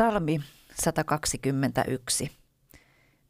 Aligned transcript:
Salmi 0.00 0.40
121. 0.74 2.30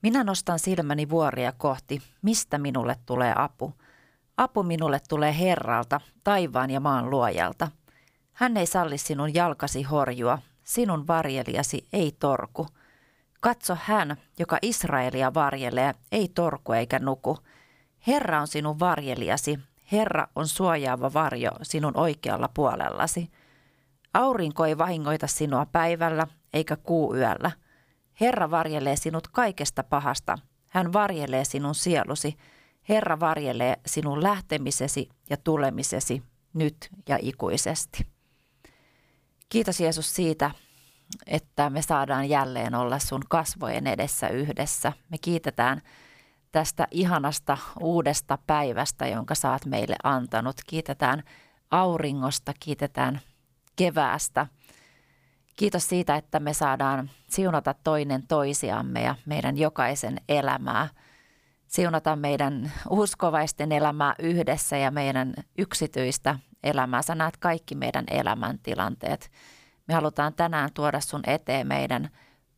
Minä 0.03 0.25
nostan 0.25 0.59
silmäni 0.59 1.09
vuoria 1.09 1.53
kohti, 1.53 2.03
mistä 2.23 2.59
minulle 2.59 2.97
tulee 3.07 3.33
apu. 3.37 3.75
Apu 4.37 4.63
minulle 4.63 5.01
tulee 5.09 5.39
Herralta, 5.39 6.01
taivaan 6.25 6.71
ja 6.71 6.81
maan 6.81 7.11
luojalta. 7.11 7.69
Hän 8.33 8.57
ei 8.57 8.67
salli 8.67 8.99
sinun 8.99 9.35
jalkasi 9.35 9.83
horjua, 9.83 10.39
sinun 10.65 11.07
varjelijasi 11.07 11.89
ei 11.93 12.17
torku. 12.19 12.67
Katso 13.41 13.77
hän, 13.83 14.17
joka 14.39 14.59
Israelia 14.63 15.35
varjelee, 15.35 15.95
ei 16.13 16.29
torku 16.35 16.73
eikä 16.73 16.99
nuku. 16.99 17.39
Herra 18.07 18.41
on 18.41 18.49
sinun 18.49 18.79
varjelijasi, 18.79 19.59
Herra 19.93 20.29
on 20.37 20.49
suojaava 20.49 21.13
varjo 21.13 21.51
sinun 21.63 21.97
oikealla 21.97 22.49
puolellasi. 22.55 23.31
Aurinko 24.15 24.67
ei 24.67 24.79
vahingoita 24.79 25.27
sinua 25.27 25.67
päivällä, 25.67 26.27
eikä 26.53 26.77
kuu 26.77 27.17
yöllä. 27.17 27.51
Herra 28.21 28.51
varjelee 28.51 28.97
sinut 28.97 29.29
kaikesta 29.29 29.85
pahasta. 29.85 30.39
Hän 30.69 30.93
varjelee 30.93 31.45
sinun 31.45 31.75
sielusi. 31.75 32.37
Herra 32.89 33.21
varjelee 33.21 33.77
sinun 33.87 34.23
lähtemisesi 34.23 35.09
ja 35.31 35.37
tulemisesi 35.37 36.23
nyt 36.55 36.91
ja 37.09 37.19
ikuisesti. 37.23 38.07
Kiitos 39.49 39.81
Jeesus 39.81 40.15
siitä, 40.15 40.51
että 41.27 41.71
me 41.71 41.83
saadaan 41.83 42.29
jälleen 42.29 42.75
olla 42.75 42.99
sun 42.99 43.23
kasvojen 43.29 43.87
edessä 43.87 44.29
yhdessä. 44.29 44.93
Me 45.11 45.19
kiitetään 45.19 45.83
tästä 46.53 46.89
ihanasta 46.91 47.59
uudesta 47.81 48.39
päivästä, 48.47 49.07
jonka 49.07 49.35
saat 49.35 49.67
meille 49.67 49.97
antanut. 50.03 50.57
Kiitetään 50.67 51.23
auringosta, 51.71 52.53
kiitetään 52.61 53.21
keväästä– 53.77 54.47
Kiitos 55.61 55.89
siitä, 55.89 56.17
että 56.17 56.41
me 56.41 56.55
saadaan 56.55 57.11
siunata 57.31 57.75
toinen 57.85 58.27
toisiamme 58.27 59.03
ja 59.03 59.15
meidän 59.27 59.59
jokaisen 59.59 60.21
elämää. 60.29 60.89
Siunata 61.67 62.17
meidän 62.17 62.73
uskovaisten 62.91 63.73
elämää 63.73 64.15
yhdessä 64.19 64.77
ja 64.77 64.91
meidän 64.91 65.35
yksityistä 65.59 66.39
elämää. 66.63 67.03
Sä 67.03 67.15
näet 67.15 67.37
kaikki 67.37 67.75
meidän 67.75 68.05
elämäntilanteet. 68.11 69.31
Me 69.89 69.95
halutaan 69.95 70.35
tänään 70.35 70.71
tuoda 70.75 71.01
sun 71.01 71.23
eteen 71.27 71.67
meidän 71.67 72.11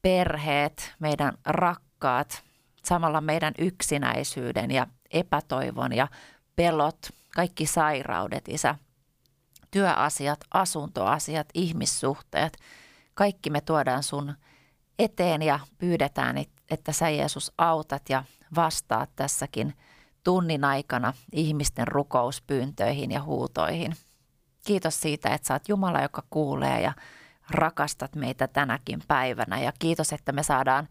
perheet, 0.03 0.95
meidän 0.99 1.33
rakkaat, 1.47 2.43
samalla 2.85 3.21
meidän 3.21 3.55
yksinäisyyden 3.59 4.71
ja 4.71 4.87
epätoivon 5.11 5.93
ja 5.93 6.09
pelot, 6.57 6.99
kaikki 7.35 7.67
sairaudet, 7.67 8.49
Isä. 8.49 8.75
Työasiat, 9.71 10.41
asuntoasiat, 10.55 11.49
ihmissuhteet– 11.55 12.57
kaikki 13.15 13.51
me 13.51 13.61
tuodaan 13.61 14.03
sun 14.03 14.35
eteen 14.99 15.43
ja 15.43 15.61
pyydetään, 15.79 16.37
että 16.71 16.93
sä 16.93 17.09
Jeesus 17.09 17.53
autat 17.59 18.03
ja 18.09 18.25
vastaat 18.55 19.11
tässäkin 19.17 19.75
tunnin 20.25 20.65
aikana 20.65 21.13
ihmisten 21.33 21.89
rukouspyyntöihin 21.89 23.11
ja 23.11 23.23
huutoihin. 23.23 23.93
Kiitos 24.67 25.01
siitä, 25.01 25.35
että 25.35 25.49
sä 25.49 25.55
oot 25.55 25.69
Jumala, 25.69 26.03
joka 26.03 26.23
kuulee 26.31 26.81
ja 26.81 26.93
rakastat 27.51 28.17
meitä 28.17 28.49
tänäkin 28.49 29.03
päivänä. 29.09 29.61
Ja 29.61 29.73
kiitos, 29.79 30.13
että 30.13 30.33
me 30.33 30.43
saadaan 30.43 30.89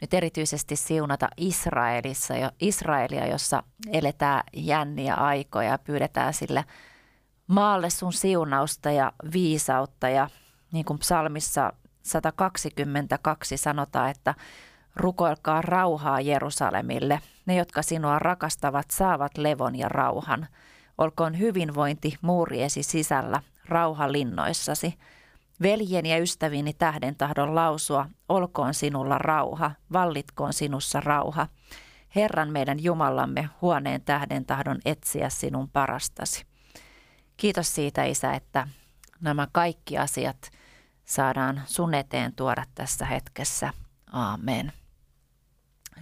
nyt 0.00 0.14
erityisesti 0.14 0.76
siunata 0.76 1.28
Israelissa, 1.36 2.34
Israelia, 2.60 3.26
jossa 3.26 3.62
eletään 3.92 4.42
jänniä 4.52 5.14
aikoja 5.14 5.68
ja 5.68 5.78
pyydetään 5.78 6.34
sille 6.34 6.64
maalle 7.46 7.90
sun 7.90 8.12
siunausta 8.12 8.90
ja 8.90 9.12
viisautta 9.32 10.08
ja 10.08 10.28
niin 10.72 10.84
kuin 10.84 10.98
psalmissa 10.98 11.72
122 12.02 13.56
sanotaan, 13.56 14.10
että 14.10 14.34
rukoilkaa 14.96 15.62
rauhaa 15.62 16.20
Jerusalemille. 16.20 17.20
Ne, 17.46 17.56
jotka 17.56 17.82
sinua 17.82 18.18
rakastavat, 18.18 18.90
saavat 18.90 19.38
levon 19.38 19.78
ja 19.78 19.88
rauhan. 19.88 20.46
Olkoon 20.98 21.38
hyvinvointi 21.38 22.14
muuriesi 22.22 22.82
sisällä, 22.82 23.42
rauha 23.64 24.12
linnoissasi. 24.12 24.98
Veljen 25.62 26.06
ja 26.06 26.18
ystäviini 26.18 26.72
tähden 26.72 27.16
tahdon 27.16 27.54
lausua, 27.54 28.06
olkoon 28.28 28.74
sinulla 28.74 29.18
rauha, 29.18 29.70
vallitkoon 29.92 30.52
sinussa 30.52 31.00
rauha. 31.00 31.46
Herran 32.16 32.52
meidän 32.52 32.82
Jumalamme 32.82 33.48
huoneen 33.60 34.02
tähden 34.02 34.44
tahdon 34.44 34.78
etsiä 34.84 35.28
sinun 35.28 35.68
parastasi. 35.68 36.44
Kiitos 37.36 37.74
siitä, 37.74 38.04
Isä, 38.04 38.32
että 38.32 38.68
nämä 39.20 39.48
kaikki 39.52 39.98
asiat– 39.98 40.36
saadaan 41.04 41.62
sun 41.66 41.94
eteen 41.94 42.32
tuoda 42.32 42.64
tässä 42.74 43.06
hetkessä. 43.06 43.72
Aamen. 44.12 44.72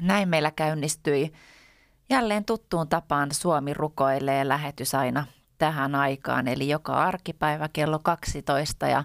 Näin 0.00 0.28
meillä 0.28 0.50
käynnistyi 0.50 1.32
jälleen 2.10 2.44
tuttuun 2.44 2.88
tapaan 2.88 3.28
Suomi 3.32 3.74
rukoilee 3.74 4.48
lähetys 4.48 4.94
aina 4.94 5.26
tähän 5.58 5.94
aikaan, 5.94 6.48
eli 6.48 6.68
joka 6.68 6.92
arkipäivä 6.92 7.68
kello 7.72 7.98
12 7.98 8.86
ja 8.86 9.04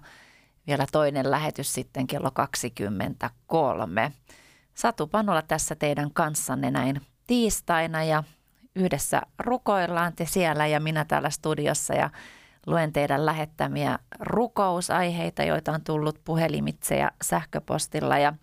vielä 0.67 0.85
toinen 0.91 1.31
lähetys 1.31 1.73
sitten 1.73 2.07
kello 2.07 2.31
23. 2.31 4.11
Satu 4.73 5.07
Panola 5.07 5.41
tässä 5.41 5.75
teidän 5.75 6.11
kanssanne 6.13 6.71
näin 6.71 7.01
tiistaina 7.27 8.03
ja 8.03 8.23
yhdessä 8.75 9.21
rukoillaan 9.39 10.13
te 10.13 10.25
siellä 10.25 10.67
ja 10.67 10.79
minä 10.79 11.05
täällä 11.05 11.29
studiossa 11.29 11.93
ja 11.93 12.09
luen 12.65 12.93
teidän 12.93 13.25
lähettämiä 13.25 13.99
rukousaiheita, 14.19 15.43
joita 15.43 15.71
on 15.71 15.81
tullut 15.83 16.19
puhelimitse 16.23 16.97
ja 16.97 17.11
sähköpostilla 17.23 18.17
ja 18.17 18.33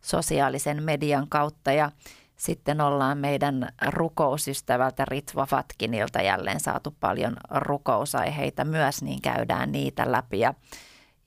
sosiaalisen 0.00 0.82
median 0.82 1.28
kautta. 1.28 1.72
Ja 1.72 1.90
sitten 2.36 2.80
ollaan 2.80 3.18
meidän 3.18 3.68
rukousystävältä 3.86 5.04
Ritva 5.04 5.46
Fatkinilta 5.46 6.22
jälleen 6.22 6.60
saatu 6.60 6.96
paljon 7.00 7.36
rukousaiheita 7.50 8.64
myös, 8.64 9.02
niin 9.02 9.22
käydään 9.22 9.72
niitä 9.72 10.12
läpi. 10.12 10.38
Ja, 10.38 10.54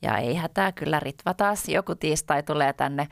ja 0.01 0.17
ei 0.17 0.35
hätää, 0.35 0.71
kyllä 0.71 0.99
Ritva 0.99 1.33
taas 1.33 1.69
joku 1.69 1.95
tiistai 1.95 2.43
tulee 2.43 2.73
tänne 2.73 3.07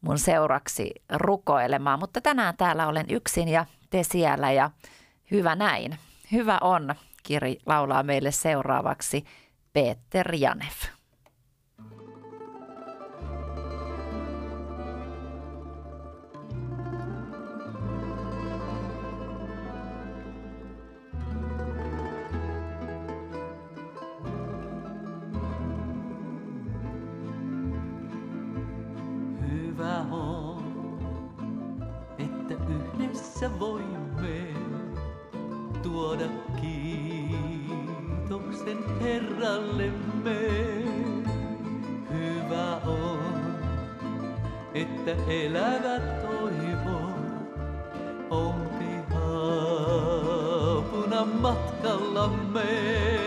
mun 0.00 0.18
seuraksi 0.18 0.90
rukoilemaan. 1.12 1.98
Mutta 1.98 2.20
tänään 2.20 2.56
täällä 2.56 2.88
olen 2.88 3.06
yksin 3.10 3.48
ja 3.48 3.66
te 3.90 4.02
siellä 4.02 4.52
ja 4.52 4.70
hyvä 5.30 5.54
näin. 5.54 5.98
Hyvä 6.32 6.58
on 6.60 6.94
kiri 7.26 7.58
laulaa 7.66 8.02
meille 8.02 8.30
seuraavaksi 8.30 9.24
Peter 9.72 10.34
Janef. 10.34 10.84
Voimme 33.60 34.54
tuoda 35.82 36.24
kiitoksen 38.54 39.00
Herrallemme. 39.00 40.38
Hyvä 42.12 42.76
on, 42.76 43.44
että 44.74 45.10
elävä 45.28 46.00
toivo 46.22 47.00
on 48.30 48.74
apuna 50.84 51.24
matkallamme. 51.24 53.23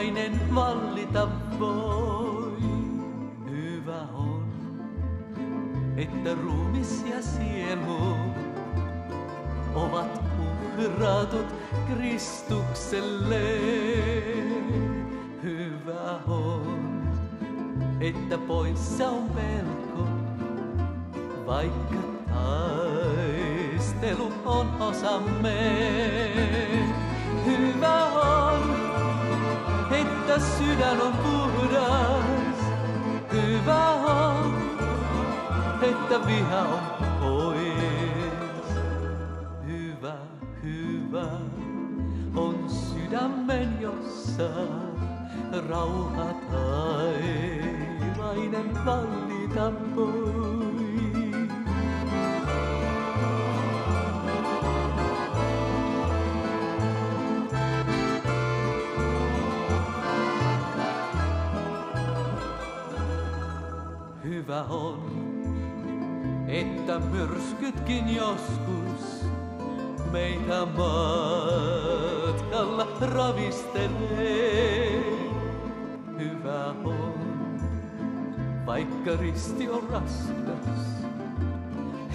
Taivainen 0.00 0.54
vallita 0.54 1.28
voi. 1.58 2.60
Hyvä 3.50 4.00
on, 4.14 4.44
että 5.96 6.34
ruumis 6.42 7.04
ja 7.10 7.22
sielu 7.22 8.16
ovat 9.74 10.22
uhratut 10.86 11.46
Kristukselle. 11.86 13.40
Hyvä 15.42 16.18
on, 16.28 17.02
että 18.00 18.38
poissa 18.38 19.08
on 19.08 19.30
pelko, 19.30 20.08
vaikka 21.46 21.96
taistelu 22.28 24.32
on 24.44 24.66
osamme. 24.80 25.80
Hyvä 27.46 28.04
on, 28.04 28.89
että 29.92 30.38
sydän 30.38 31.00
on 31.00 31.12
puhdas. 31.12 32.56
Hyvä 33.32 33.90
on, 33.90 34.54
että 35.82 36.26
viha 36.26 36.60
on 36.60 36.80
pois. 37.20 37.60
Hyvä, 39.66 40.14
hyvä 40.62 41.28
on 42.36 42.70
sydämen, 42.70 43.80
jossa 43.80 44.50
rauha 45.68 46.34
taivainen 46.50 47.64
vallita 48.84 49.72
voi. 49.96 50.69
On, 64.68 65.00
että 66.48 66.98
myrskytkin 66.98 68.14
joskus 68.16 69.24
meitä 70.12 70.66
matkalla 70.66 72.06
ravistelee. 73.00 74.50
Hyvä 76.18 76.66
on, 76.84 77.14
vaikka 78.66 79.10
risti 79.20 79.68
on 79.70 79.82
raskas, 79.90 81.04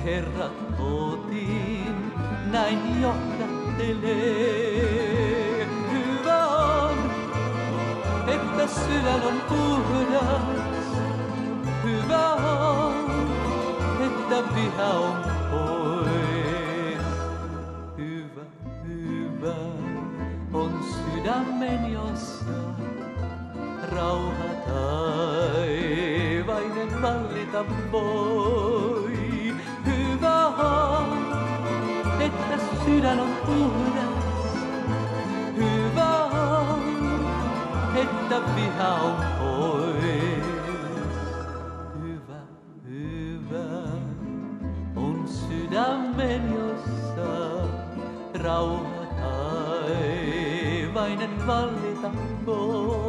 Herra 0.04 0.50
kotiin 0.78 2.14
näin 2.52 3.02
johdattelee. 3.02 4.16
Hyvä 5.92 6.46
on, 6.48 6.98
että 8.28 8.68
sydän 8.68 9.22
on 9.24 9.42
puhdas, 9.50 10.75
että 14.06 14.56
viha 14.56 14.90
on 14.94 15.18
pois. 15.52 17.06
Hyvä, 17.98 18.42
hyvä 18.88 19.56
on 20.54 20.72
sydämen, 20.84 21.94
jossa 21.94 22.46
rauha 23.92 24.50
taivainen 24.68 25.82
vallita 27.02 27.66
voi. 27.92 29.56
Hyvä 29.86 30.46
on, 30.48 31.08
että 32.20 32.58
sydän 32.86 33.20
on 33.20 33.30
puhdas. 33.46 34.56
Hyvä 35.56 36.26
on, 36.26 36.84
että 37.96 38.42
viha 38.56 38.94
on 38.94 39.35
rauha 48.56 49.06
taivainen 49.86 50.28
vallita 51.48 52.12
voi. 52.46 53.06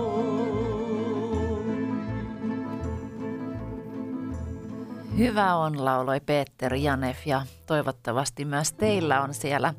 Hyvä 5.19 5.54
on, 5.54 5.84
lauloi 5.84 6.20
Peter 6.20 6.75
Janef 6.75 7.26
ja 7.26 7.43
toivottavasti 7.66 8.44
myös 8.44 8.72
teillä 8.72 9.22
on 9.22 9.34
siellä 9.34 9.75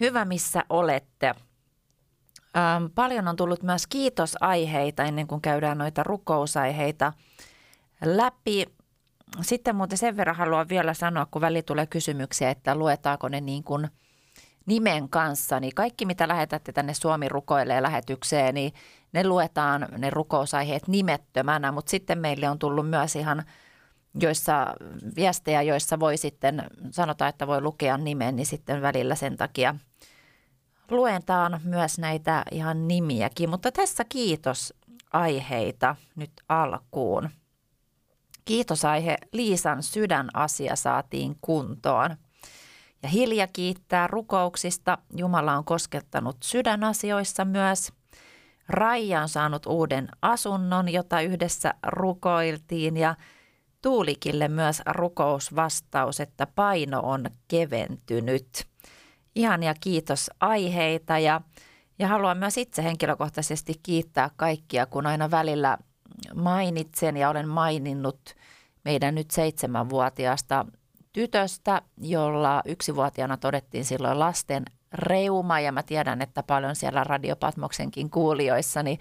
hyvä, 0.00 0.24
missä 0.24 0.64
olette. 0.70 1.26
Ähm, 2.56 2.84
paljon 2.94 3.28
on 3.28 3.36
tullut 3.36 3.62
myös 3.62 3.86
kiitosaiheita 3.86 5.02
ennen 5.02 5.26
kuin 5.26 5.40
käydään 5.40 5.78
noita 5.78 6.02
rukousaiheita 6.02 7.12
läpi. 8.04 8.66
Sitten 9.40 9.76
muuten 9.76 9.98
sen 9.98 10.16
verran 10.16 10.36
haluan 10.36 10.68
vielä 10.68 10.94
sanoa, 10.94 11.26
kun 11.30 11.42
väli 11.42 11.62
tulee 11.62 11.86
kysymyksiä, 11.86 12.50
että 12.50 12.74
luetaanko 12.74 13.28
ne 13.28 13.40
niin 13.40 13.64
kuin 13.64 13.88
nimen 14.68 15.08
kanssa, 15.08 15.60
niin 15.60 15.74
kaikki 15.74 16.06
mitä 16.06 16.28
lähetätte 16.28 16.72
tänne 16.72 16.94
Suomi 16.94 17.28
rukoilee 17.28 17.82
lähetykseen, 17.82 18.54
niin 18.54 18.72
ne 19.12 19.26
luetaan 19.26 19.88
ne 19.98 20.10
rukousaiheet 20.10 20.88
nimettömänä, 20.88 21.72
mutta 21.72 21.90
sitten 21.90 22.18
meille 22.18 22.48
on 22.48 22.58
tullut 22.58 22.90
myös 22.90 23.16
ihan 23.16 23.44
joissa 24.20 24.74
viestejä, 25.16 25.62
joissa 25.62 26.00
voi 26.00 26.16
sitten, 26.16 26.64
sanotaan, 26.90 27.28
että 27.28 27.46
voi 27.46 27.60
lukea 27.60 27.96
nimen, 27.96 28.36
niin 28.36 28.46
sitten 28.46 28.82
välillä 28.82 29.14
sen 29.14 29.36
takia 29.36 29.74
luentaan 30.90 31.60
myös 31.64 31.98
näitä 31.98 32.42
ihan 32.50 32.88
nimiäkin. 32.88 33.50
Mutta 33.50 33.72
tässä 33.72 34.04
kiitos 34.08 34.74
aiheita 35.12 35.96
nyt 36.16 36.32
alkuun. 36.48 37.30
Kiitosaihe 38.44 39.16
Liisan 39.32 39.82
sydänasia 39.82 40.76
saatiin 40.76 41.36
kuntoon. 41.40 42.16
Ja 43.02 43.08
Hilja 43.08 43.46
kiittää 43.46 44.06
rukouksista. 44.06 44.98
Jumala 45.16 45.56
on 45.56 45.64
koskettanut 45.64 46.36
sydänasioissa 46.42 47.44
myös. 47.44 47.92
Raija 48.68 49.22
on 49.22 49.28
saanut 49.28 49.66
uuden 49.66 50.08
asunnon, 50.22 50.88
jota 50.88 51.20
yhdessä 51.20 51.74
rukoiltiin 51.86 52.96
ja 52.96 53.14
Tuulikille 53.82 54.48
myös 54.48 54.82
rukousvastaus, 54.86 56.20
että 56.20 56.46
paino 56.46 57.00
on 57.02 57.24
keventynyt. 57.48 58.66
Ihan 59.34 59.62
ja 59.62 59.74
kiitos 59.80 60.30
aiheita 60.40 61.18
ja, 61.18 61.40
ja 61.98 62.08
haluan 62.08 62.38
myös 62.38 62.58
itse 62.58 62.84
henkilökohtaisesti 62.84 63.74
kiittää 63.82 64.30
kaikkia, 64.36 64.86
kun 64.86 65.06
aina 65.06 65.30
välillä 65.30 65.78
mainitsen 66.34 67.16
ja 67.16 67.30
olen 67.30 67.48
maininnut 67.48 68.20
meidän 68.84 69.14
nyt 69.14 69.30
seitsemänvuotiaasta 69.30 70.66
tytöstä, 71.12 71.82
jolla 71.96 72.62
yksivuotiaana 72.64 73.36
todettiin 73.36 73.84
silloin 73.84 74.18
lasten 74.18 74.64
reuma 74.92 75.60
ja 75.60 75.72
mä 75.72 75.82
tiedän, 75.82 76.22
että 76.22 76.42
paljon 76.42 76.76
siellä 76.76 77.04
Radio 77.04 77.36
Patmoksenkin 77.36 78.10
kuulijoissa 78.10 78.82
niin 78.82 78.98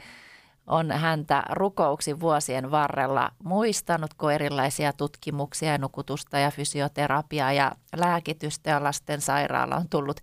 on 0.67 0.91
häntä 0.91 1.43
rukouksin 1.49 2.19
vuosien 2.19 2.71
varrella 2.71 3.31
muistanut, 3.43 4.13
kun 4.13 4.31
erilaisia 4.31 4.93
tutkimuksia 4.93 5.71
ja 5.71 5.77
nukutusta 5.77 6.39
ja 6.39 6.51
fysioterapiaa 6.51 7.53
ja 7.53 7.71
lääkitystä 7.95 8.69
ja 8.69 8.83
lasten 8.83 9.21
sairaala 9.21 9.75
on 9.75 9.89
tullut 9.89 10.19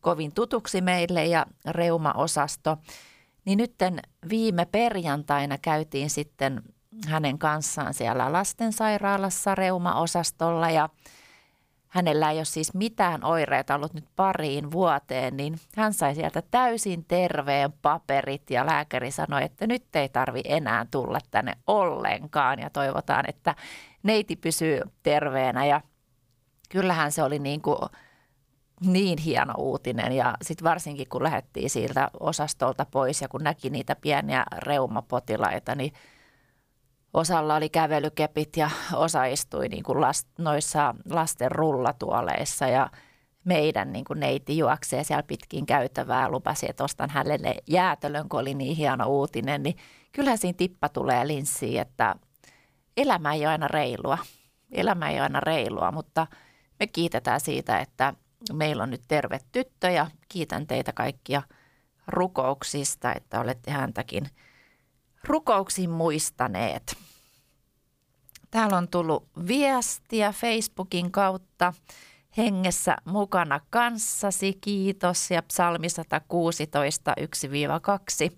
kovin 0.00 0.32
tutuksi 0.32 0.80
meille 0.80 1.24
ja 1.24 1.46
reumaosasto. 1.66 2.76
Niin 3.44 3.58
nytten 3.58 4.00
viime 4.28 4.64
perjantaina 4.64 5.58
käytiin 5.58 6.10
sitten 6.10 6.62
hänen 7.06 7.38
kanssaan 7.38 7.94
siellä 7.94 8.32
lastensairaalassa 8.32 9.54
reumaosastolla 9.54 10.70
ja 10.70 10.88
hänellä 11.96 12.30
ei 12.30 12.38
ole 12.38 12.44
siis 12.44 12.74
mitään 12.74 13.24
oireita 13.24 13.74
ollut 13.74 13.94
nyt 13.94 14.04
pariin 14.16 14.72
vuoteen, 14.72 15.36
niin 15.36 15.58
hän 15.76 15.92
sai 15.92 16.14
sieltä 16.14 16.42
täysin 16.50 17.04
terveen 17.04 17.72
paperit 17.72 18.50
ja 18.50 18.66
lääkäri 18.66 19.10
sanoi, 19.10 19.44
että 19.44 19.66
nyt 19.66 19.96
ei 19.96 20.08
tarvi 20.08 20.40
enää 20.44 20.86
tulla 20.90 21.18
tänne 21.30 21.52
ollenkaan 21.66 22.58
ja 22.58 22.70
toivotaan, 22.70 23.24
että 23.28 23.54
neiti 24.02 24.36
pysyy 24.36 24.80
terveenä. 25.02 25.66
Ja 25.66 25.80
kyllähän 26.68 27.12
se 27.12 27.22
oli 27.22 27.38
niin 27.38 27.62
kuin 27.62 27.78
niin 28.80 29.18
hieno 29.18 29.54
uutinen 29.58 30.12
ja 30.12 30.34
sitten 30.42 30.64
varsinkin 30.64 31.08
kun 31.08 31.22
lähdettiin 31.22 31.70
siltä 31.70 32.10
osastolta 32.20 32.86
pois 32.90 33.22
ja 33.22 33.28
kun 33.28 33.44
näki 33.44 33.70
niitä 33.70 33.96
pieniä 33.96 34.44
reumapotilaita, 34.58 35.74
niin 35.74 35.92
osalla 37.16 37.54
oli 37.54 37.68
kävelykepit 37.68 38.56
ja 38.56 38.70
osa 38.94 39.24
istui 39.24 39.68
niin 39.68 39.82
kuin 39.82 40.00
last, 40.00 40.28
noissa 40.38 40.94
lasten 41.10 41.52
rullatuoleissa 41.52 42.66
ja 42.66 42.90
meidän 43.44 43.92
niin 43.92 44.04
kuin 44.04 44.20
neiti 44.20 44.58
juoksee 44.58 45.04
siellä 45.04 45.22
pitkin 45.22 45.66
käytävää, 45.66 46.28
lupasi, 46.28 46.66
että 46.68 46.84
ostan 46.84 47.10
hänelle 47.10 47.54
jäätölön, 47.66 48.28
kun 48.28 48.40
oli 48.40 48.54
niin 48.54 48.76
hieno 48.76 49.06
uutinen, 49.08 49.62
niin 49.62 49.76
kyllähän 50.12 50.38
siinä 50.38 50.56
tippa 50.56 50.88
tulee 50.88 51.26
linssiin, 51.26 51.80
että 51.80 52.16
elämä 52.96 53.32
ei 53.32 53.40
ole 53.40 53.46
aina 53.46 53.68
reilua. 53.68 54.18
Elämä 54.72 55.10
ei 55.10 55.14
ole 55.14 55.22
aina 55.22 55.40
reilua, 55.40 55.92
mutta 55.92 56.26
me 56.80 56.86
kiitetään 56.86 57.40
siitä, 57.40 57.78
että 57.78 58.14
meillä 58.52 58.82
on 58.82 58.90
nyt 58.90 59.02
terve 59.08 59.38
tyttö 59.52 59.90
ja 59.90 60.06
kiitän 60.28 60.66
teitä 60.66 60.92
kaikkia 60.92 61.42
rukouksista, 62.06 63.14
että 63.14 63.40
olette 63.40 63.70
häntäkin 63.70 64.28
rukouksiin 65.26 65.90
muistaneet. 65.90 66.96
Täällä 68.50 68.76
on 68.76 68.88
tullut 68.88 69.28
viestiä 69.48 70.32
Facebookin 70.32 71.10
kautta. 71.10 71.72
Hengessä 72.36 72.96
mukana 73.04 73.60
kanssasi, 73.70 74.58
kiitos. 74.60 75.30
Ja 75.30 75.42
psalmi 75.42 75.88
116, 75.88 77.14
1-2. 78.30 78.36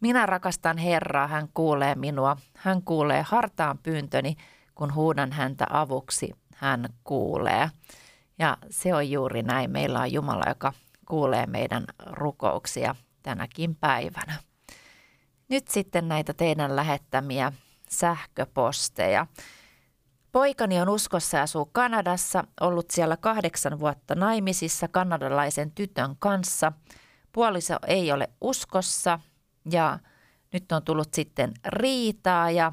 Minä 0.00 0.26
rakastan 0.26 0.78
Herraa, 0.78 1.26
hän 1.26 1.48
kuulee 1.54 1.94
minua. 1.94 2.36
Hän 2.56 2.82
kuulee 2.82 3.24
hartaan 3.28 3.78
pyyntöni, 3.78 4.36
kun 4.74 4.94
huudan 4.94 5.32
häntä 5.32 5.66
avuksi, 5.70 6.32
hän 6.54 6.88
kuulee. 7.04 7.70
Ja 8.38 8.56
se 8.70 8.94
on 8.94 9.10
juuri 9.10 9.42
näin. 9.42 9.70
Meillä 9.70 10.00
on 10.00 10.12
Jumala, 10.12 10.44
joka 10.48 10.72
kuulee 11.08 11.46
meidän 11.46 11.84
rukouksia 12.06 12.94
tänäkin 13.22 13.76
päivänä. 13.76 14.49
Nyt 15.50 15.68
sitten 15.68 16.08
näitä 16.08 16.34
teidän 16.34 16.76
lähettämiä 16.76 17.52
sähköposteja. 17.88 19.26
Poikani 20.32 20.80
on 20.80 20.88
uskossa 20.88 21.36
ja 21.36 21.42
asuu 21.42 21.70
Kanadassa, 21.72 22.44
ollut 22.60 22.90
siellä 22.90 23.16
kahdeksan 23.16 23.80
vuotta 23.80 24.14
naimisissa 24.14 24.88
kanadalaisen 24.88 25.70
tytön 25.70 26.16
kanssa. 26.18 26.72
Puoliso 27.32 27.76
ei 27.86 28.12
ole 28.12 28.30
uskossa 28.40 29.18
ja 29.70 29.98
nyt 30.52 30.72
on 30.72 30.82
tullut 30.82 31.14
sitten 31.14 31.52
riitaa 31.66 32.50
ja 32.50 32.72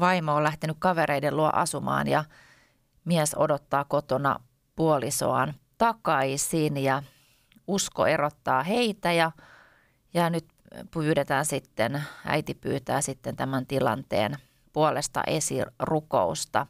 vaimo 0.00 0.34
on 0.34 0.44
lähtenyt 0.44 0.76
kavereiden 0.78 1.36
luo 1.36 1.50
asumaan 1.52 2.08
ja 2.08 2.24
mies 3.04 3.34
odottaa 3.34 3.84
kotona 3.84 4.40
puolisoaan 4.76 5.54
takaisin 5.78 6.76
ja 6.76 7.02
usko 7.66 8.06
erottaa 8.06 8.62
heitä 8.62 9.12
ja, 9.12 9.32
ja 10.14 10.30
nyt 10.30 10.57
pyydetään 10.90 11.46
sitten, 11.46 12.02
äiti 12.24 12.54
pyytää 12.54 13.00
sitten 13.00 13.36
tämän 13.36 13.66
tilanteen 13.66 14.36
puolesta 14.72 15.22
esirukousta. 15.26 16.66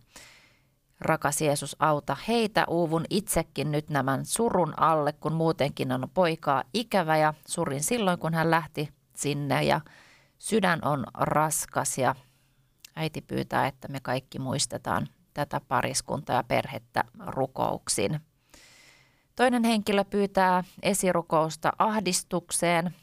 Rakas 1.01 1.41
Jeesus, 1.41 1.77
auta 1.79 2.17
heitä. 2.29 2.65
Uuvun 2.69 3.05
itsekin 3.11 3.73
nyt 3.73 3.91
nämän 3.91 4.25
surun 4.25 4.75
alle, 4.77 5.13
kun 5.13 5.33
muutenkin 5.33 5.93
on 5.93 6.09
poikaa 6.15 6.65
ikävä 6.75 7.17
ja 7.17 7.35
surin 7.49 7.83
silloin, 7.83 8.19
kun 8.19 8.35
hän 8.35 8.51
lähti 8.51 8.89
sinne 9.17 9.63
ja 9.63 9.81
sydän 10.39 10.79
on 10.85 11.05
raskas 11.15 11.99
ja 11.99 12.15
äiti 12.97 13.21
pyytää, 13.21 13.67
että 13.67 13.89
me 13.89 14.01
kaikki 14.01 14.39
muistetaan 14.39 15.07
tätä 15.35 15.61
pariskuntaa 15.69 16.37
ja 16.37 16.45
perhettä 16.45 17.05
rukouksin. 17.27 18.21
Toinen 19.37 19.65
henkilö 19.65 20.05
pyytää 20.05 20.65
esirukousta 20.83 21.73
ahdistukseen– 21.79 22.95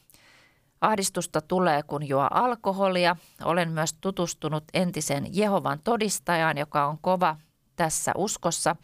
Ahdistusta 0.81 1.41
tulee, 1.41 1.83
kun 1.83 2.07
juo 2.09 2.27
alkoholia. 2.31 3.15
Olen 3.43 3.71
myös 3.71 3.93
tutustunut 4.01 4.63
entisen 4.73 5.37
Jehovan 5.37 5.79
todistajaan, 5.83 6.57
joka 6.57 6.85
on 6.85 6.97
kova 7.01 7.37
tässä 7.75 8.11
uskossa. 8.17 8.75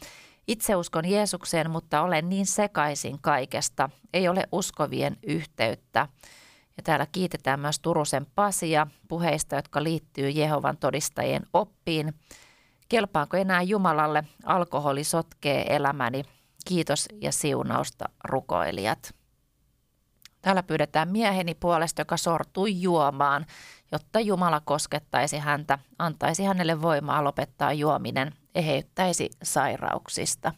Itse 0.48 0.76
uskon 0.76 1.10
Jeesukseen, 1.10 1.72
mutta 1.72 2.02
olen 2.02 2.30
niin 2.30 2.46
sekaisin 2.46 3.18
kaikesta. 3.22 3.90
Ei 4.14 4.28
ole 4.28 4.44
uskovien 4.52 5.18
yhteyttä. 5.28 6.08
Ja 6.78 6.84
täällä 6.84 7.06
kiitetään 7.12 7.60
myös 7.60 7.80
Turusen 7.80 8.28
Pasia 8.36 8.88
puheista, 9.08 9.56
jotka 9.56 9.84
liittyy 9.84 10.30
Jehovan 10.30 10.78
todistajien 10.78 11.44
oppiin. 11.54 12.14
Kelpaanko 12.90 13.38
enää 13.38 13.62
Jumalalle? 13.62 14.24
Alkoholi 14.46 15.04
sotkee 15.04 15.76
elämäni. 15.76 16.24
Kiitos 16.66 17.08
ja 17.22 17.32
siunausta 17.32 18.10
rukoilijat. 18.24 19.21
Täällä 20.42 20.64
pyydetään 20.64 21.12
mieheni 21.12 21.56
puolesta, 21.56 22.02
joka 22.02 22.18
sortui 22.18 22.82
juomaan, 22.82 23.46
jotta 23.92 24.20
Jumala 24.20 24.62
koskettaisi 24.66 25.38
häntä, 25.38 25.80
antaisi 26.00 26.44
hänelle 26.44 26.82
voimaa 26.82 27.24
lopettaa 27.24 27.74
juominen, 27.74 28.34
eheyttäisi 28.56 29.30
sairauksista. 29.44 30.54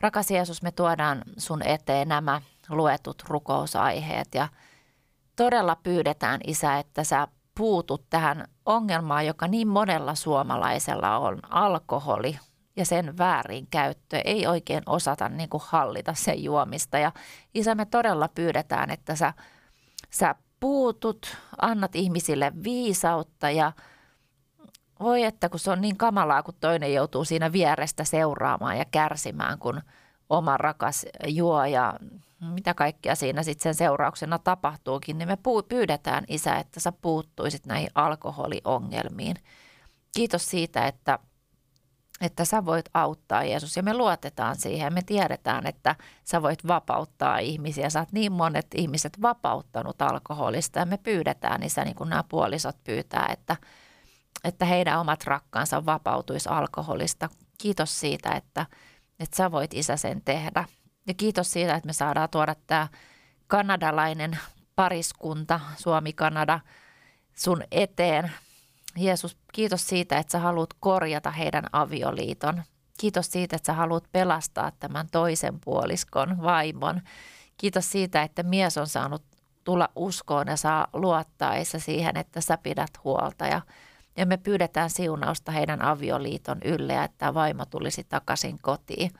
Rakas 0.00 0.30
Jeesus, 0.30 0.62
me 0.62 0.72
tuodaan 0.72 1.22
sun 1.38 1.62
eteen 1.66 2.08
nämä 2.08 2.42
luetut 2.68 3.22
rukousaiheet 3.28 4.28
ja 4.34 4.48
todella 5.36 5.76
pyydetään, 5.82 6.40
Isä, 6.46 6.78
että 6.78 7.04
sä 7.04 7.28
puutut 7.54 8.10
tähän 8.10 8.44
ongelmaan, 8.66 9.26
joka 9.26 9.48
niin 9.48 9.68
monella 9.68 10.14
suomalaisella 10.14 11.18
on, 11.18 11.38
alkoholi, 11.50 12.38
ja 12.76 12.86
sen 12.86 13.18
väärinkäyttö. 13.18 14.20
Ei 14.24 14.46
oikein 14.46 14.82
osata 14.86 15.28
niin 15.28 15.48
kuin 15.48 15.62
hallita 15.66 16.14
sen 16.14 16.44
juomista. 16.44 16.98
Ja 16.98 17.12
isä, 17.54 17.74
me 17.74 17.84
todella 17.84 18.28
pyydetään, 18.28 18.90
että 18.90 19.16
sä, 19.16 19.32
sä 20.10 20.34
puutut, 20.60 21.36
annat 21.58 21.96
ihmisille 21.96 22.52
viisautta 22.64 23.50
ja 23.50 23.72
voi 25.00 25.22
että 25.22 25.48
kun 25.48 25.60
se 25.60 25.70
on 25.70 25.80
niin 25.80 25.96
kamalaa, 25.96 26.42
kun 26.42 26.54
toinen 26.60 26.94
joutuu 26.94 27.24
siinä 27.24 27.52
vierestä 27.52 28.04
seuraamaan 28.04 28.78
ja 28.78 28.84
kärsimään, 28.84 29.58
kun 29.58 29.80
oma 30.30 30.56
rakas 30.56 31.06
juo 31.26 31.64
ja 31.64 31.94
mitä 32.40 32.74
kaikkea 32.74 33.14
siinä 33.14 33.42
sitten 33.42 33.62
sen 33.62 33.74
seurauksena 33.74 34.38
tapahtuukin, 34.38 35.18
niin 35.18 35.28
me 35.28 35.38
pyydetään 35.68 36.24
isä, 36.28 36.56
että 36.56 36.80
sä 36.80 36.92
puuttuisit 36.92 37.66
näihin 37.66 37.90
alkoholiongelmiin. 37.94 39.36
Kiitos 40.16 40.46
siitä, 40.46 40.86
että 40.86 41.18
että 42.20 42.44
sä 42.44 42.64
voit 42.64 42.86
auttaa 42.94 43.44
Jeesus 43.44 43.76
ja 43.76 43.82
me 43.82 43.94
luotetaan 43.94 44.56
siihen. 44.56 44.92
Me 44.92 45.02
tiedetään, 45.02 45.66
että 45.66 45.96
sä 46.24 46.42
voit 46.42 46.66
vapauttaa 46.66 47.38
ihmisiä. 47.38 47.90
Sä 47.90 48.00
oot 48.00 48.12
niin 48.12 48.32
monet 48.32 48.66
ihmiset 48.74 49.22
vapauttanut 49.22 50.02
alkoholista 50.02 50.78
ja 50.78 50.86
me 50.86 50.98
pyydetään, 50.98 51.60
niin, 51.60 51.70
niin 51.84 51.94
kuin 51.94 52.10
nämä 52.10 52.24
puolisot 52.28 52.76
pyytää, 52.84 53.28
että, 53.32 53.56
että 54.44 54.64
heidän 54.64 55.00
omat 55.00 55.24
rakkaansa 55.24 55.86
vapautuisi 55.86 56.48
alkoholista. 56.48 57.28
Kiitos 57.58 58.00
siitä, 58.00 58.30
että, 58.32 58.66
että 59.20 59.36
sä 59.36 59.50
voit 59.50 59.74
isä 59.74 59.96
sen 59.96 60.22
tehdä. 60.24 60.64
Ja 61.06 61.14
kiitos 61.14 61.52
siitä, 61.52 61.74
että 61.74 61.86
me 61.86 61.92
saadaan 61.92 62.28
tuoda 62.30 62.54
tämä 62.66 62.88
kanadalainen 63.46 64.38
pariskunta, 64.76 65.60
Suomi-Kanada, 65.76 66.60
sun 67.34 67.62
eteen– 67.70 68.32
Jeesus, 68.96 69.36
kiitos 69.52 69.88
siitä, 69.88 70.18
että 70.18 70.32
sä 70.32 70.38
haluat 70.38 70.70
korjata 70.80 71.30
heidän 71.30 71.64
avioliiton. 71.72 72.62
Kiitos 73.00 73.26
siitä, 73.30 73.56
että 73.56 73.66
sä 73.66 73.72
haluat 73.72 74.04
pelastaa 74.12 74.72
tämän 74.80 75.08
toisen 75.12 75.60
puoliskon 75.60 76.42
vaimon. 76.42 77.00
Kiitos 77.56 77.90
siitä, 77.92 78.22
että 78.22 78.42
mies 78.42 78.78
on 78.78 78.86
saanut 78.86 79.22
tulla 79.64 79.88
uskoon 79.96 80.46
ja 80.46 80.56
saa 80.56 80.86
luottaessa 80.92 81.78
siihen, 81.78 82.16
että 82.16 82.40
sä 82.40 82.58
pidät 82.58 82.90
huolta. 83.04 83.46
Ja, 83.46 83.60
ja 84.16 84.26
me 84.26 84.36
pyydetään 84.36 84.90
siunausta 84.90 85.52
heidän 85.52 85.82
avioliiton 85.82 86.58
ylle, 86.64 87.04
että 87.04 87.34
vaimo 87.34 87.64
tulisi 87.66 88.04
takaisin 88.04 88.58
kotiin. 88.62 89.10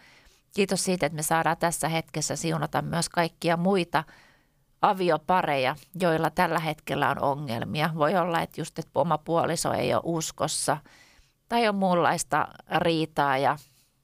Kiitos 0.54 0.84
siitä, 0.84 1.06
että 1.06 1.16
me 1.16 1.22
saadaan 1.22 1.56
tässä 1.56 1.88
hetkessä 1.88 2.36
siunata 2.36 2.82
myös 2.82 3.08
kaikkia 3.08 3.56
muita– 3.56 4.04
aviopareja, 4.82 5.76
joilla 6.00 6.30
tällä 6.30 6.58
hetkellä 6.58 7.10
on 7.10 7.22
ongelmia. 7.22 7.90
Voi 7.94 8.16
olla, 8.16 8.40
että 8.40 8.60
just 8.60 8.78
että 8.78 8.90
oma 8.94 9.18
puoliso 9.18 9.72
ei 9.72 9.94
ole 9.94 10.02
uskossa 10.04 10.76
tai 11.48 11.68
on 11.68 11.74
muunlaista 11.74 12.48
riitaa 12.76 13.38
ja, 13.38 13.58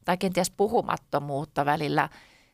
tai 0.05 0.17
kenties 0.17 0.51
puhumattomuutta 0.51 1.65
välillä. 1.65 2.09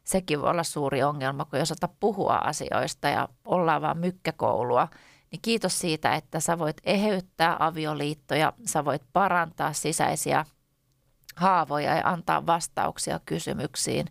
Sekin 0.04 0.40
voi 0.42 0.50
olla 0.50 0.62
suuri 0.62 1.02
ongelma, 1.02 1.44
kun 1.44 1.58
jos 1.58 1.70
osata 1.70 1.88
puhua 2.00 2.36
asioista 2.36 3.08
ja 3.08 3.28
ollaan 3.44 3.82
vaan 3.82 3.98
mykkäkoulua. 3.98 4.88
Niin 5.30 5.40
kiitos 5.42 5.78
siitä, 5.78 6.14
että 6.14 6.40
sä 6.40 6.58
voit 6.58 6.76
eheyttää 6.84 7.56
avioliittoja, 7.58 8.52
sä 8.66 8.84
voit 8.84 9.02
parantaa 9.12 9.72
sisäisiä 9.72 10.44
haavoja 11.36 11.94
ja 11.94 12.08
antaa 12.08 12.46
vastauksia 12.46 13.20
kysymyksiin, 13.26 14.06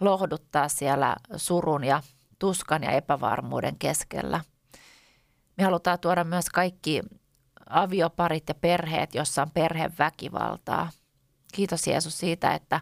lohduttaa 0.00 0.68
siellä 0.68 1.16
surun 1.36 1.84
ja 1.84 2.02
tuskan 2.38 2.82
ja 2.82 2.90
epävarmuuden 2.90 3.78
keskellä. 3.78 4.40
Me 5.56 5.64
halutaan 5.64 5.98
tuoda 5.98 6.24
myös 6.24 6.50
kaikki 6.50 7.02
avioparit 7.70 8.48
ja 8.48 8.54
perheet, 8.54 9.14
jossa 9.14 9.42
on 9.42 9.50
perheväkivaltaa. 9.50 10.90
Kiitos 11.54 11.86
Jeesus 11.86 12.18
siitä, 12.18 12.54
että 12.54 12.80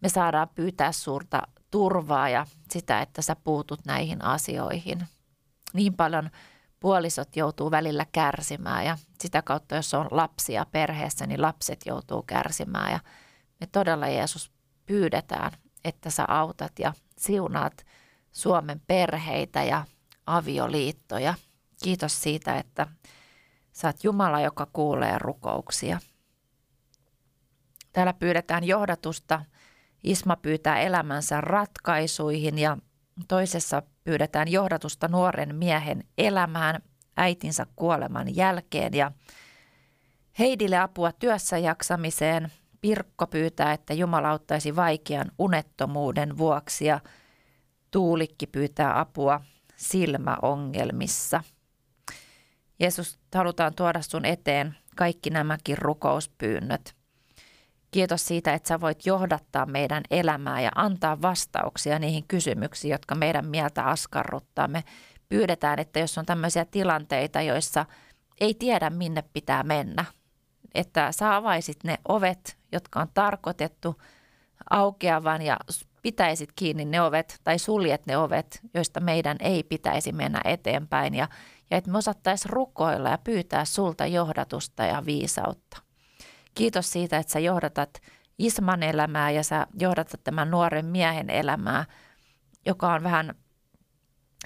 me 0.00 0.08
saadaan 0.08 0.48
pyytää 0.48 0.92
suurta 0.92 1.42
turvaa 1.70 2.28
ja 2.28 2.46
sitä, 2.70 3.00
että 3.00 3.22
sä 3.22 3.36
puutut 3.36 3.80
näihin 3.86 4.24
asioihin. 4.24 5.06
Niin 5.72 5.94
paljon 5.94 6.30
puolisot 6.80 7.36
joutuu 7.36 7.70
välillä 7.70 8.06
kärsimään 8.12 8.84
ja 8.84 8.98
sitä 9.20 9.42
kautta, 9.42 9.76
jos 9.76 9.94
on 9.94 10.08
lapsia 10.10 10.66
perheessä, 10.72 11.26
niin 11.26 11.42
lapset 11.42 11.80
joutuu 11.86 12.22
kärsimään. 12.22 12.92
Ja 12.92 13.00
me 13.60 13.66
todella 13.66 14.08
Jeesus 14.08 14.50
pyydetään, 14.86 15.52
että 15.84 16.10
sä 16.10 16.24
autat 16.28 16.78
ja 16.78 16.92
siunaat 17.18 17.86
Suomen 18.34 18.80
perheitä 18.86 19.62
ja 19.62 19.84
avioliittoja. 20.26 21.34
Kiitos 21.84 22.22
siitä, 22.22 22.58
että 22.58 22.86
oot 23.84 24.04
Jumala, 24.04 24.40
joka 24.40 24.66
kuulee 24.72 25.18
rukouksia. 25.18 25.98
Täällä 27.92 28.12
pyydetään 28.12 28.64
johdatusta. 28.64 29.44
Isma 30.02 30.36
pyytää 30.36 30.80
elämänsä 30.80 31.40
ratkaisuihin 31.40 32.58
ja 32.58 32.78
toisessa 33.28 33.82
pyydetään 34.04 34.48
johdatusta 34.48 35.08
nuoren 35.08 35.54
miehen 35.54 36.04
elämään 36.18 36.82
äitinsä 37.16 37.66
kuoleman 37.76 38.36
jälkeen 38.36 38.94
ja 38.94 39.12
Heidille 40.38 40.78
apua 40.78 41.12
työssä 41.12 41.58
jaksamiseen. 41.58 42.52
Pirkko 42.80 43.26
pyytää, 43.26 43.72
että 43.72 43.94
Jumala 43.94 44.30
auttaisi 44.30 44.76
vaikean 44.76 45.30
unettomuuden 45.38 46.38
vuoksi 46.38 46.84
ja 46.84 47.00
Tuulikki 47.94 48.46
pyytää 48.46 49.00
apua 49.00 49.40
silmäongelmissa. 49.76 51.42
Jeesus, 52.80 53.18
halutaan 53.34 53.74
tuoda 53.74 54.02
sun 54.02 54.24
eteen 54.24 54.76
kaikki 54.96 55.30
nämäkin 55.30 55.78
rukouspyynnöt. 55.78 56.94
Kiitos 57.90 58.26
siitä, 58.26 58.54
että 58.54 58.68
sä 58.68 58.80
voit 58.80 59.06
johdattaa 59.06 59.66
meidän 59.66 60.02
elämää 60.10 60.60
ja 60.60 60.70
antaa 60.74 61.22
vastauksia 61.22 61.98
niihin 61.98 62.24
kysymyksiin, 62.28 62.92
jotka 62.92 63.14
meidän 63.14 63.46
mieltä 63.46 63.84
askarruttaa. 63.84 64.68
Me 64.68 64.84
pyydetään, 65.28 65.78
että 65.78 66.00
jos 66.00 66.18
on 66.18 66.26
tämmöisiä 66.26 66.64
tilanteita, 66.64 67.42
joissa 67.42 67.86
ei 68.40 68.54
tiedä 68.54 68.90
minne 68.90 69.24
pitää 69.32 69.62
mennä, 69.62 70.04
että 70.74 71.12
sä 71.12 71.36
avaisit 71.36 71.84
ne 71.84 71.98
ovet, 72.08 72.56
jotka 72.72 73.00
on 73.00 73.08
tarkoitettu 73.14 74.02
aukeavan 74.70 75.42
ja 75.42 75.56
pitäisit 76.04 76.50
kiinni 76.56 76.84
ne 76.84 77.02
ovet 77.02 77.40
tai 77.44 77.58
suljet 77.58 78.06
ne 78.06 78.16
ovet, 78.16 78.60
joista 78.74 79.00
meidän 79.00 79.36
ei 79.40 79.62
pitäisi 79.62 80.12
mennä 80.12 80.40
eteenpäin 80.44 81.14
ja, 81.14 81.28
ja 81.70 81.76
että 81.76 81.90
me 81.90 81.98
osattaisiin 81.98 82.52
rukoilla 82.52 83.08
ja 83.08 83.18
pyytää 83.18 83.64
sulta 83.64 84.06
johdatusta 84.06 84.84
ja 84.84 85.02
viisautta. 85.06 85.76
Kiitos 86.54 86.92
siitä, 86.92 87.18
että 87.18 87.32
sä 87.32 87.38
johdatat 87.38 87.90
Isman 88.38 88.82
elämää 88.82 89.30
ja 89.30 89.42
sä 89.42 89.66
johdatat 89.80 90.24
tämän 90.24 90.50
nuoren 90.50 90.86
miehen 90.86 91.30
elämää, 91.30 91.84
joka 92.66 92.92
on 92.92 93.02
vähän 93.02 93.34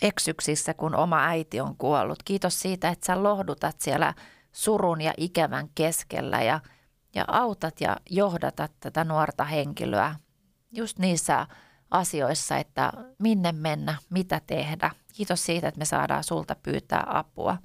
eksyksissä, 0.02 0.74
kun 0.74 0.94
oma 0.94 1.26
äiti 1.26 1.60
on 1.60 1.76
kuollut. 1.76 2.22
Kiitos 2.22 2.60
siitä, 2.60 2.88
että 2.88 3.06
sä 3.06 3.22
lohdutat 3.22 3.80
siellä 3.80 4.14
surun 4.52 5.00
ja 5.00 5.12
ikävän 5.16 5.68
keskellä 5.74 6.42
ja, 6.42 6.60
ja 7.14 7.24
autat 7.28 7.80
ja 7.80 7.96
johdatat 8.10 8.72
tätä 8.80 9.04
nuorta 9.04 9.44
henkilöä 9.44 10.14
just 10.72 10.98
niissä 10.98 11.46
asioissa, 11.90 12.56
että 12.56 12.92
minne 13.18 13.52
mennä, 13.52 13.96
mitä 14.10 14.40
tehdä. 14.46 14.90
Kiitos 15.14 15.44
siitä, 15.46 15.68
että 15.68 15.78
me 15.78 15.84
saadaan 15.84 16.24
sulta 16.24 16.56
pyytää 16.62 17.04
apua. 17.06 17.58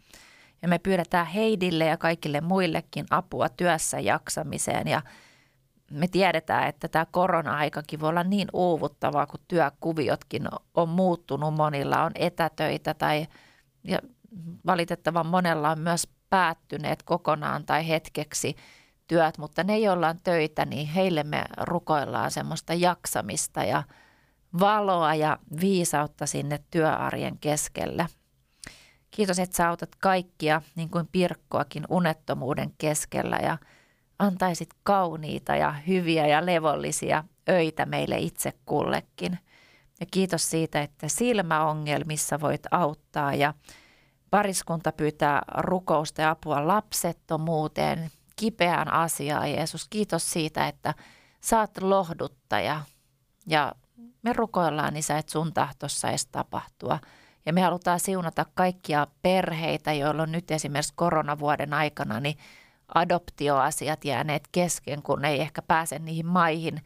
Ja 0.61 0.67
me 0.67 0.79
pyydetään 0.79 1.27
Heidille 1.27 1.85
ja 1.85 1.97
kaikille 1.97 2.41
muillekin 2.41 3.05
apua 3.09 3.49
työssä 3.49 3.99
jaksamiseen 3.99 4.87
ja 4.87 5.01
me 5.91 6.07
tiedetään, 6.07 6.67
että 6.67 6.87
tämä 6.87 7.05
korona-aikakin 7.11 7.99
voi 7.99 8.09
olla 8.09 8.23
niin 8.23 8.47
uuvuttavaa, 8.53 9.25
kun 9.25 9.39
työkuviotkin 9.47 10.47
on 10.73 10.89
muuttunut. 10.89 11.53
Monilla 11.53 12.03
on 12.03 12.11
etätöitä 12.15 12.93
tai 12.93 13.27
ja 13.83 13.99
valitettavan 14.65 15.25
monella 15.25 15.69
on 15.69 15.79
myös 15.79 16.07
päättyneet 16.29 17.03
kokonaan 17.03 17.65
tai 17.65 17.87
hetkeksi 17.87 18.55
työt, 19.07 19.37
mutta 19.37 19.63
ne, 19.63 19.79
joilla 19.79 20.09
on 20.09 20.19
töitä, 20.23 20.65
niin 20.65 20.87
heille 20.87 21.23
me 21.23 21.43
rukoillaan 21.57 22.31
semmoista 22.31 22.73
jaksamista 22.73 23.63
ja 23.63 23.83
valoa 24.59 25.15
ja 25.15 25.37
viisautta 25.61 26.25
sinne 26.25 26.59
työarjen 26.71 27.37
keskelle. 27.37 28.07
Kiitos, 29.11 29.39
että 29.39 29.55
sä 29.55 29.69
autat 29.69 29.95
kaikkia, 29.95 30.61
niin 30.75 30.89
kuin 30.89 31.07
Pirkkoakin, 31.11 31.83
unettomuuden 31.89 32.73
keskellä 32.77 33.39
ja 33.43 33.57
antaisit 34.19 34.69
kauniita 34.83 35.55
ja 35.55 35.71
hyviä 35.71 36.27
ja 36.27 36.45
levollisia 36.45 37.23
öitä 37.49 37.85
meille 37.85 38.17
itse 38.17 38.53
kullekin. 38.65 39.39
Ja 39.99 40.05
kiitos 40.11 40.49
siitä, 40.49 40.81
että 40.81 41.07
silmäongelmissa 41.07 42.39
voit 42.39 42.61
auttaa 42.71 43.33
ja 43.33 43.53
pariskunta 44.29 44.91
pyytää 44.91 45.41
rukousta 45.57 46.21
ja 46.21 46.29
apua 46.29 46.67
lapsettomuuteen, 46.67 48.11
kipeään 48.35 48.93
asiaan. 48.93 49.51
Jeesus, 49.51 49.87
kiitos 49.89 50.31
siitä, 50.31 50.67
että 50.67 50.93
saat 51.41 51.81
lohduttaja 51.81 52.81
ja 53.47 53.73
me 54.21 54.33
rukoillaan, 54.33 54.97
Isä, 54.97 55.17
että 55.17 55.31
sun 55.31 55.53
tahtossa 55.53 56.09
edes 56.09 56.25
tapahtua– 56.25 56.99
ja 57.45 57.53
me 57.53 57.61
halutaan 57.61 57.99
siunata 57.99 58.45
kaikkia 58.53 59.07
perheitä, 59.21 59.93
joilla 59.93 60.23
on 60.23 60.31
nyt 60.31 60.51
esimerkiksi 60.51 60.93
koronavuoden 60.95 61.73
aikana 61.73 62.19
niin 62.19 62.37
adoptioasiat 62.95 64.05
jääneet 64.05 64.47
kesken, 64.51 65.03
kun 65.03 65.25
ei 65.25 65.41
ehkä 65.41 65.61
pääse 65.61 65.99
niihin 65.99 66.25
maihin 66.25 66.81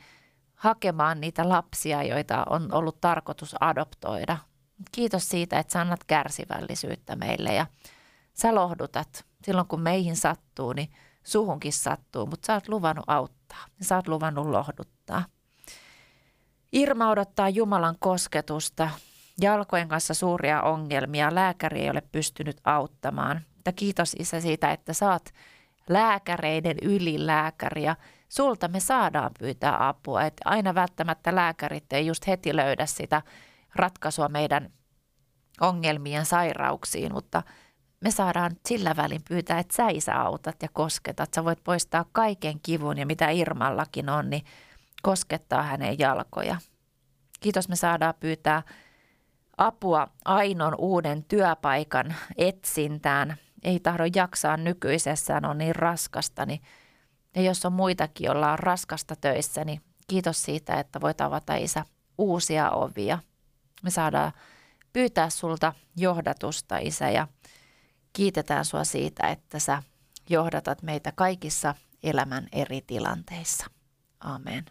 hakemaan 0.55 1.21
niitä 1.21 1.49
lapsia, 1.49 2.03
joita 2.03 2.45
on 2.49 2.73
ollut 2.73 3.01
tarkoitus 3.01 3.55
adoptoida. 3.59 4.37
Kiitos 4.91 5.29
siitä, 5.29 5.59
että 5.59 5.73
sä 5.73 5.81
annat 5.81 6.03
kärsivällisyyttä 6.03 7.15
meille 7.15 7.53
ja 7.53 7.65
sä 8.33 8.55
lohdutat. 8.55 9.25
Silloin 9.43 9.67
kun 9.67 9.81
meihin 9.81 10.15
sattuu, 10.15 10.73
niin 10.73 10.89
suhunkin 11.27 11.73
sattuu, 11.73 12.25
mutta 12.25 12.45
sä 12.45 12.53
oot 12.53 12.69
luvannut 12.69 13.05
auttaa 13.07 13.65
ja 13.79 13.85
sä 13.85 13.95
oot 13.95 14.07
luvannut 14.07 14.47
lohduttaa. 14.47 15.25
Irma 16.71 17.09
odottaa 17.09 17.49
Jumalan 17.49 17.95
kosketusta 17.99 18.89
jalkojen 19.41 19.87
kanssa 19.87 20.13
suuria 20.13 20.61
ongelmia. 20.61 21.35
Lääkäri 21.35 21.81
ei 21.81 21.89
ole 21.89 22.01
pystynyt 22.11 22.61
auttamaan. 22.63 23.41
Mutta 23.55 23.71
kiitos 23.71 24.13
Isä 24.19 24.41
siitä, 24.41 24.71
että 24.71 24.93
saat 24.93 25.33
lääkäreiden 25.89 26.77
ylilääkäri 26.81 27.83
ja 27.83 27.95
sulta 28.29 28.67
me 28.67 28.79
saadaan 28.79 29.31
pyytää 29.39 29.87
apua. 29.87 30.23
Et 30.23 30.41
aina 30.45 30.75
välttämättä 30.75 31.35
lääkärit 31.35 31.93
ei 31.93 32.07
just 32.07 32.27
heti 32.27 32.55
löydä 32.55 32.85
sitä 32.85 33.21
ratkaisua 33.75 34.29
meidän 34.29 34.69
ongelmien 35.61 36.25
sairauksiin, 36.25 37.13
mutta 37.13 37.43
me 37.99 38.11
saadaan 38.11 38.51
sillä 38.67 38.95
välin 38.95 39.21
pyytää, 39.27 39.59
että 39.59 39.75
sä 39.75 39.87
isä 39.89 40.21
autat 40.21 40.55
ja 40.61 40.69
kosketat. 40.73 41.33
Sä 41.33 41.45
voit 41.45 41.63
poistaa 41.63 42.05
kaiken 42.11 42.59
kivun 42.59 42.97
ja 42.97 43.05
mitä 43.05 43.29
Irmallakin 43.29 44.09
on, 44.09 44.29
niin 44.29 44.45
koskettaa 45.01 45.63
hänen 45.63 45.99
jalkoja. 45.99 46.57
Kiitos 47.39 47.69
me 47.69 47.75
saadaan 47.75 48.13
pyytää 48.19 48.63
apua 49.57 50.07
ainon 50.25 50.75
uuden 50.77 51.23
työpaikan 51.23 52.15
etsintään. 52.37 53.37
Ei 53.63 53.79
tahdo 53.79 54.03
jaksaa 54.15 54.57
nykyisessään, 54.57 55.45
on 55.45 55.57
niin 55.57 55.75
raskasta. 55.75 56.45
Niin, 56.45 56.61
ja 57.35 57.41
jos 57.41 57.65
on 57.65 57.73
muitakin, 57.73 58.25
joilla 58.25 58.51
on 58.51 58.59
raskasta 58.59 59.15
töissä, 59.15 59.65
niin 59.65 59.81
kiitos 60.07 60.43
siitä, 60.43 60.79
että 60.79 61.01
voit 61.01 61.21
avata 61.21 61.55
isä 61.55 61.85
uusia 62.17 62.71
ovia. 62.71 63.19
Me 63.83 63.89
saadaan 63.89 64.31
pyytää 64.93 65.29
sulta 65.29 65.73
johdatusta, 65.95 66.77
isä, 66.77 67.09
ja 67.09 67.27
kiitetään 68.17 68.65
sua 68.65 68.83
siitä, 68.83 69.27
että 69.27 69.59
sä 69.59 69.83
johdatat 70.29 70.83
meitä 70.83 71.11
kaikissa 71.11 71.75
elämän 72.03 72.47
eri 72.51 72.81
tilanteissa. 72.81 73.65
Amen. 74.19 74.65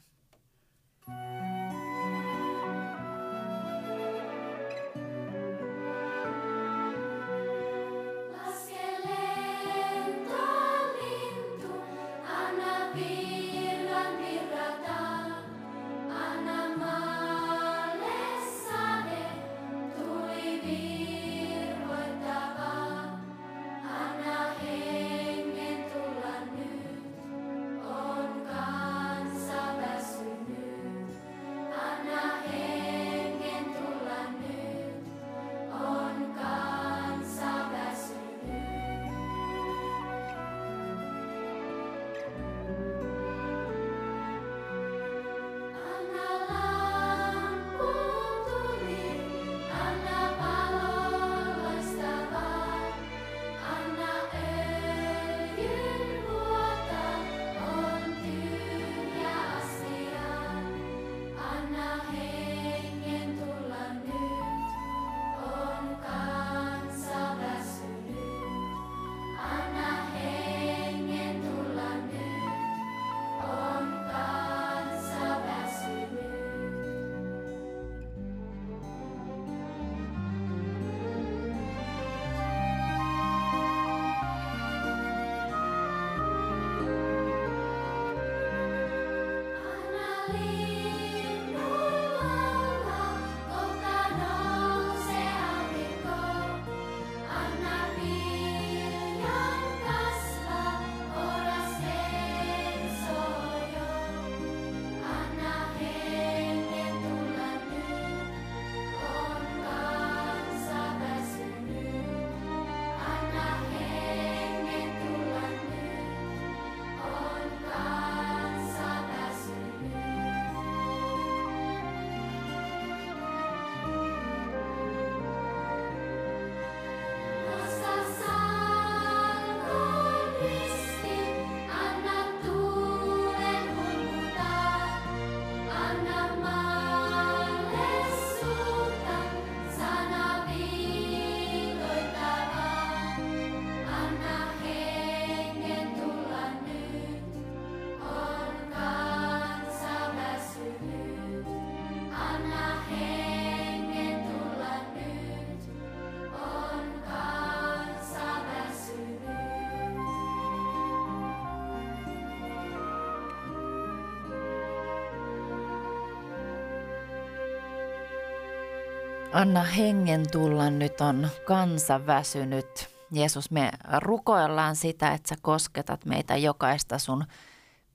Anna 169.36 169.62
hengen 169.62 170.30
tulla, 170.32 170.70
nyt 170.70 171.00
on 171.00 171.28
kansa 171.46 172.06
väsynyt. 172.06 172.88
Jeesus, 173.12 173.50
me 173.50 173.70
rukoillaan 173.98 174.76
sitä, 174.76 175.12
että 175.12 175.28
sä 175.28 175.34
kosketat 175.42 176.04
meitä 176.04 176.36
jokaista 176.36 176.98
sun 176.98 177.24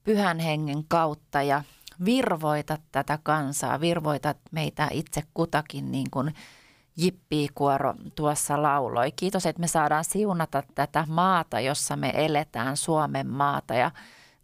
pyhän 0.04 0.39
hengen 0.39 0.84
kautta 0.88 1.41
ja 1.41 1.63
virvoitat 2.06 2.82
tätä 2.91 3.19
kansaa, 3.23 3.82
virvoitat 3.82 4.38
meitä 4.51 4.88
itse 4.91 5.23
kutakin 5.34 5.91
niin 5.91 6.12
kuin 6.12 6.36
Jippi 6.97 7.47
Kuoro 7.56 7.93
tuossa 8.15 8.62
lauloi. 8.62 9.12
Kiitos, 9.12 9.45
että 9.45 9.60
me 9.60 9.67
saadaan 9.67 10.06
siunata 10.06 10.63
tätä 10.75 11.06
maata, 11.10 11.60
jossa 11.60 11.95
me 11.95 12.12
eletään, 12.15 12.77
Suomen 12.77 13.27
maata 13.27 13.73
ja 13.73 13.91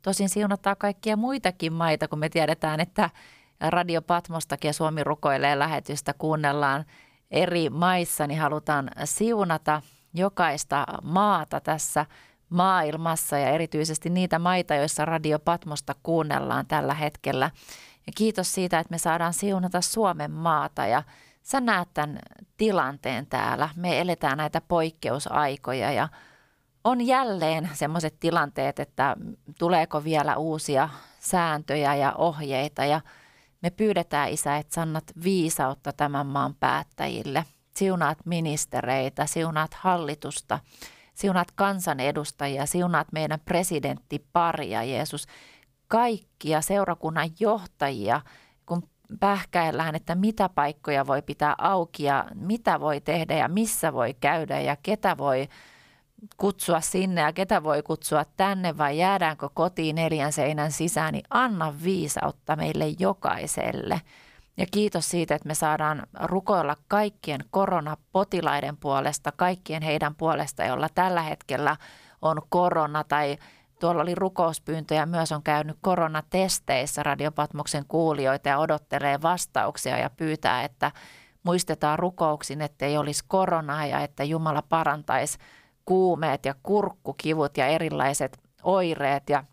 tosin 0.01 0.29
siunataan 0.29 0.77
kaikkia 0.79 1.17
muitakin 1.17 1.73
maita, 1.73 2.07
kun 2.07 2.19
me 2.19 2.29
tiedetään, 2.29 2.79
että 2.79 3.09
Radio 3.61 4.01
Patmostakin 4.01 4.69
ja 4.69 4.73
Suomi 4.73 5.03
rukoilee 5.03 5.59
lähetystä, 5.59 6.13
kuunnellaan 6.13 6.85
eri 7.31 7.69
maissa, 7.69 8.27
niin 8.27 8.39
halutaan 8.39 8.89
siunata 9.03 9.81
jokaista 10.13 10.85
maata 11.03 11.59
tässä 11.59 12.05
maailmassa 12.49 13.37
ja 13.37 13.49
erityisesti 13.49 14.09
niitä 14.09 14.39
maita, 14.39 14.75
joissa 14.75 15.05
Radio 15.05 15.39
Patmosta 15.39 15.95
kuunnellaan 16.03 16.65
tällä 16.65 16.93
hetkellä. 16.93 17.51
Ja 18.07 18.13
kiitos 18.17 18.53
siitä, 18.53 18.79
että 18.79 18.91
me 18.91 18.97
saadaan 18.97 19.33
siunata 19.33 19.81
Suomen 19.81 20.31
maata 20.31 20.85
ja 20.85 21.03
sä 21.43 21.61
näet 21.61 21.89
tämän 21.93 22.19
tilanteen 22.57 23.27
täällä. 23.27 23.69
Me 23.75 23.99
eletään 23.99 24.37
näitä 24.37 24.61
poikkeusaikoja 24.61 25.91
ja 25.91 26.09
on 26.83 27.07
jälleen 27.07 27.69
semmoiset 27.73 28.19
tilanteet, 28.19 28.79
että 28.79 29.15
tuleeko 29.59 30.03
vielä 30.03 30.37
uusia 30.37 30.89
sääntöjä 31.19 31.95
ja 31.95 32.13
ohjeita 32.17 32.85
ja 32.85 33.01
me 33.61 33.69
pyydetään 33.69 34.29
Isä, 34.29 34.57
että 34.57 34.75
sannat 34.75 35.03
viisautta 35.23 35.93
tämän 35.93 36.27
maan 36.27 36.55
päättäjille. 36.59 37.45
Siunaat 37.75 38.17
ministereitä, 38.25 39.25
siunaat 39.25 39.73
hallitusta, 39.73 40.59
siunaat 41.13 41.51
kansanedustajia, 41.51 42.65
siunaat 42.65 43.07
meidän 43.11 43.39
presidenttiparia, 43.39 44.83
Jeesus. 44.83 45.27
Kaikkia 45.87 46.61
seurakunnan 46.61 47.29
johtajia, 47.39 48.21
kun 48.65 48.89
pähkäillään, 49.19 49.95
että 49.95 50.15
mitä 50.15 50.49
paikkoja 50.49 51.07
voi 51.07 51.21
pitää 51.21 51.55
auki 51.57 52.03
ja 52.03 52.25
mitä 52.35 52.79
voi 52.79 53.01
tehdä 53.01 53.35
ja 53.35 53.47
missä 53.47 53.93
voi 53.93 54.13
käydä 54.13 54.59
ja 54.59 54.75
ketä 54.83 55.17
voi 55.17 55.47
kutsua 56.37 56.81
sinne 56.81 57.21
ja 57.21 57.33
ketä 57.33 57.63
voi 57.63 57.83
kutsua 57.83 58.25
tänne 58.37 58.77
vai 58.77 58.97
jäädäänkö 58.97 59.49
kotiin 59.53 59.95
neljän 59.95 60.33
seinän 60.33 60.71
sisään, 60.71 61.13
niin 61.13 61.25
anna 61.29 61.73
viisautta 61.83 62.55
meille 62.55 62.85
jokaiselle. 62.99 64.01
Ja 64.57 64.65
kiitos 64.71 65.09
siitä, 65.09 65.35
että 65.35 65.47
me 65.47 65.55
saadaan 65.55 66.03
rukoilla 66.23 66.75
kaikkien 66.87 67.41
koronapotilaiden 67.51 68.77
puolesta, 68.77 69.31
kaikkien 69.31 69.83
heidän 69.83 70.15
puolesta, 70.15 70.65
joilla 70.65 70.89
tällä 70.95 71.21
hetkellä 71.21 71.77
on 72.21 72.41
korona 72.49 73.03
tai 73.03 73.37
tuolla 73.79 74.01
oli 74.01 74.15
rukouspyyntöjä, 74.15 75.05
myös 75.05 75.31
on 75.31 75.43
käynyt 75.43 75.77
koronatesteissä 75.81 77.03
Radiopatmoksen 77.03 77.85
kuulijoita 77.87 78.49
ja 78.49 78.57
odottelee 78.57 79.21
vastauksia 79.21 79.97
ja 79.97 80.09
pyytää, 80.09 80.63
että 80.63 80.91
muistetaan 81.43 81.99
rukouksin, 81.99 82.61
ettei 82.61 82.97
olisi 82.97 83.23
koronaa 83.27 83.85
ja 83.85 83.99
että 83.99 84.23
Jumala 84.23 84.61
parantaisi 84.61 85.37
kuumeet 85.87 86.45
ja 86.45 86.55
kurkkukivut 86.63 87.57
ja 87.57 87.67
erilaiset 87.67 88.39
oireet. 88.63 89.29
Ja 89.29 89.43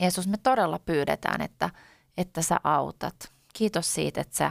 Jeesus, 0.00 0.28
me 0.28 0.36
todella 0.36 0.78
pyydetään, 0.78 1.40
että, 1.40 1.70
että 2.16 2.42
sä 2.42 2.60
autat. 2.64 3.32
Kiitos 3.52 3.94
siitä, 3.94 4.20
että 4.20 4.36
sä 4.36 4.50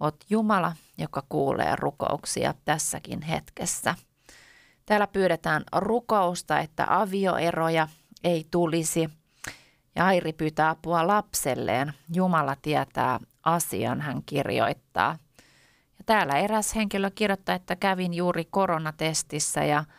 oot 0.00 0.24
Jumala, 0.30 0.72
joka 0.98 1.22
kuulee 1.28 1.76
rukouksia 1.76 2.54
tässäkin 2.64 3.22
hetkessä. 3.22 3.94
Täällä 4.86 5.06
pyydetään 5.06 5.62
rukousta, 5.72 6.58
että 6.58 6.86
avioeroja 6.88 7.88
ei 8.24 8.46
tulisi. 8.50 9.10
Ja 9.96 10.06
Airi 10.06 10.32
pyytää 10.32 10.70
apua 10.70 11.06
lapselleen. 11.06 11.92
Jumala 12.14 12.56
tietää 12.62 13.20
asian, 13.44 14.00
hän 14.00 14.22
kirjoittaa. 14.26 15.18
Ja 15.98 16.04
täällä 16.06 16.38
eräs 16.38 16.74
henkilö 16.74 17.10
kirjoittaa, 17.14 17.54
että 17.54 17.76
kävin 17.76 18.14
juuri 18.14 18.44
koronatestissä 18.44 19.64
ja– 19.64 19.84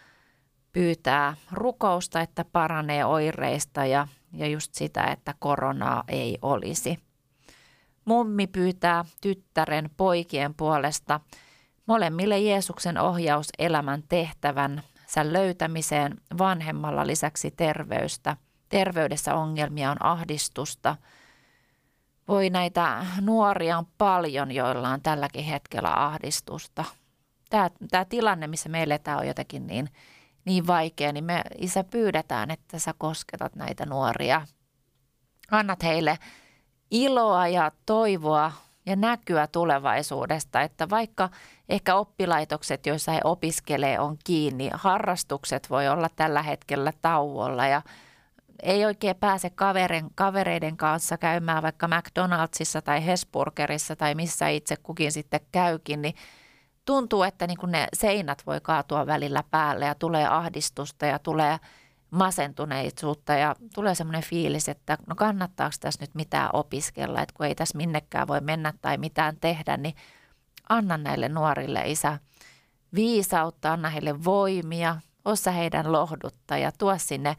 pyytää 0.73 1.35
rukousta, 1.51 2.21
että 2.21 2.45
paranee 2.45 3.05
oireista 3.05 3.85
ja, 3.85 4.07
ja 4.33 4.47
just 4.47 4.73
sitä, 4.73 5.03
että 5.03 5.33
koronaa 5.39 6.03
ei 6.07 6.37
olisi. 6.41 6.99
Mummi 8.05 8.47
pyytää 8.47 9.05
tyttären 9.21 9.89
poikien 9.97 10.53
puolesta 10.53 11.19
molemmille 11.85 12.39
Jeesuksen 12.39 12.97
ohjaus 12.97 13.49
elämän 13.59 14.03
tehtävän 14.09 14.83
sen 15.07 15.33
löytämiseen 15.33 16.17
vanhemmalla 16.37 17.07
lisäksi 17.07 17.51
terveystä. 17.51 18.37
Terveydessä 18.69 19.35
ongelmia 19.35 19.91
on 19.91 20.05
ahdistusta. 20.05 20.95
Voi 22.27 22.49
näitä 22.49 23.05
nuoria 23.21 23.77
on 23.77 23.87
paljon, 23.97 24.51
joilla 24.51 24.89
on 24.89 25.01
tälläkin 25.01 25.43
hetkellä 25.43 26.05
ahdistusta. 26.05 26.85
Tämä, 27.49 27.69
tämä 27.91 28.05
tilanne, 28.05 28.47
missä 28.47 28.69
me 28.69 28.83
eletään, 28.83 29.19
on 29.19 29.27
jotenkin 29.27 29.67
niin 29.67 29.89
niin 30.45 30.67
vaikea, 30.67 31.11
niin 31.11 31.23
me 31.23 31.41
isä 31.57 31.83
pyydetään, 31.83 32.51
että 32.51 32.79
sä 32.79 32.93
kosketat 32.97 33.55
näitä 33.55 33.85
nuoria. 33.85 34.41
Annat 35.51 35.83
heille 35.83 36.17
iloa 36.91 37.47
ja 37.47 37.71
toivoa 37.85 38.51
ja 38.85 38.95
näkyä 38.95 39.47
tulevaisuudesta, 39.47 40.61
että 40.61 40.89
vaikka 40.89 41.29
ehkä 41.69 41.95
oppilaitokset, 41.95 42.85
joissa 42.85 43.11
he 43.11 43.19
opiskelee, 43.23 43.99
on 43.99 44.17
kiinni, 44.23 44.69
harrastukset 44.73 45.69
voi 45.69 45.87
olla 45.87 46.09
tällä 46.15 46.41
hetkellä 46.41 46.93
tauolla 47.01 47.67
ja 47.67 47.81
ei 48.63 48.85
oikein 48.85 49.15
pääse 49.15 49.49
kaverin, 49.49 50.05
kavereiden 50.15 50.77
kanssa 50.77 51.17
käymään 51.17 51.63
vaikka 51.63 51.87
McDonaldsissa 51.87 52.81
tai 52.81 53.05
Hesburgerissa 53.05 53.95
tai 53.95 54.15
missä 54.15 54.47
itse 54.47 54.75
kukin 54.75 55.11
sitten 55.11 55.41
käykin, 55.51 56.01
niin 56.01 56.15
tuntuu, 56.85 57.23
että 57.23 57.47
niin 57.47 57.57
kuin 57.57 57.71
ne 57.71 57.87
seinät 57.93 58.43
voi 58.45 58.59
kaatua 58.61 59.05
välillä 59.05 59.43
päälle 59.51 59.85
ja 59.85 59.95
tulee 59.95 60.27
ahdistusta 60.27 61.05
ja 61.05 61.19
tulee 61.19 61.59
masentuneisuutta 62.09 63.33
ja 63.33 63.55
tulee 63.73 63.95
semmoinen 63.95 64.23
fiilis, 64.23 64.69
että 64.69 64.97
no 65.07 65.15
kannattaako 65.15 65.75
tässä 65.79 66.03
nyt 66.03 66.15
mitään 66.15 66.49
opiskella, 66.53 67.21
että 67.21 67.33
kun 67.37 67.45
ei 67.45 67.55
tässä 67.55 67.77
minnekään 67.77 68.27
voi 68.27 68.41
mennä 68.41 68.73
tai 68.81 68.97
mitään 68.97 69.37
tehdä, 69.41 69.77
niin 69.77 69.95
anna 70.69 70.97
näille 70.97 71.29
nuorille 71.29 71.83
isä 71.85 72.19
viisautta, 72.95 73.73
anna 73.73 73.89
heille 73.89 74.23
voimia, 74.23 74.95
ossa 75.25 75.51
heidän 75.51 75.91
lohdutta 75.91 76.57
ja 76.57 76.71
tuo 76.71 76.97
sinne 76.97 77.37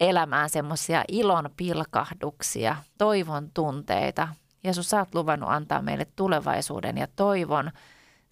elämään 0.00 0.50
semmoisia 0.50 1.04
ilon 1.08 1.50
pilkahduksia, 1.56 2.76
toivon 2.98 3.50
tunteita. 3.54 4.28
Jeesus, 4.64 4.90
sä 4.90 4.98
oot 4.98 5.14
luvannut 5.14 5.50
antaa 5.50 5.82
meille 5.82 6.06
tulevaisuuden 6.16 6.98
ja 6.98 7.06
toivon– 7.16 7.70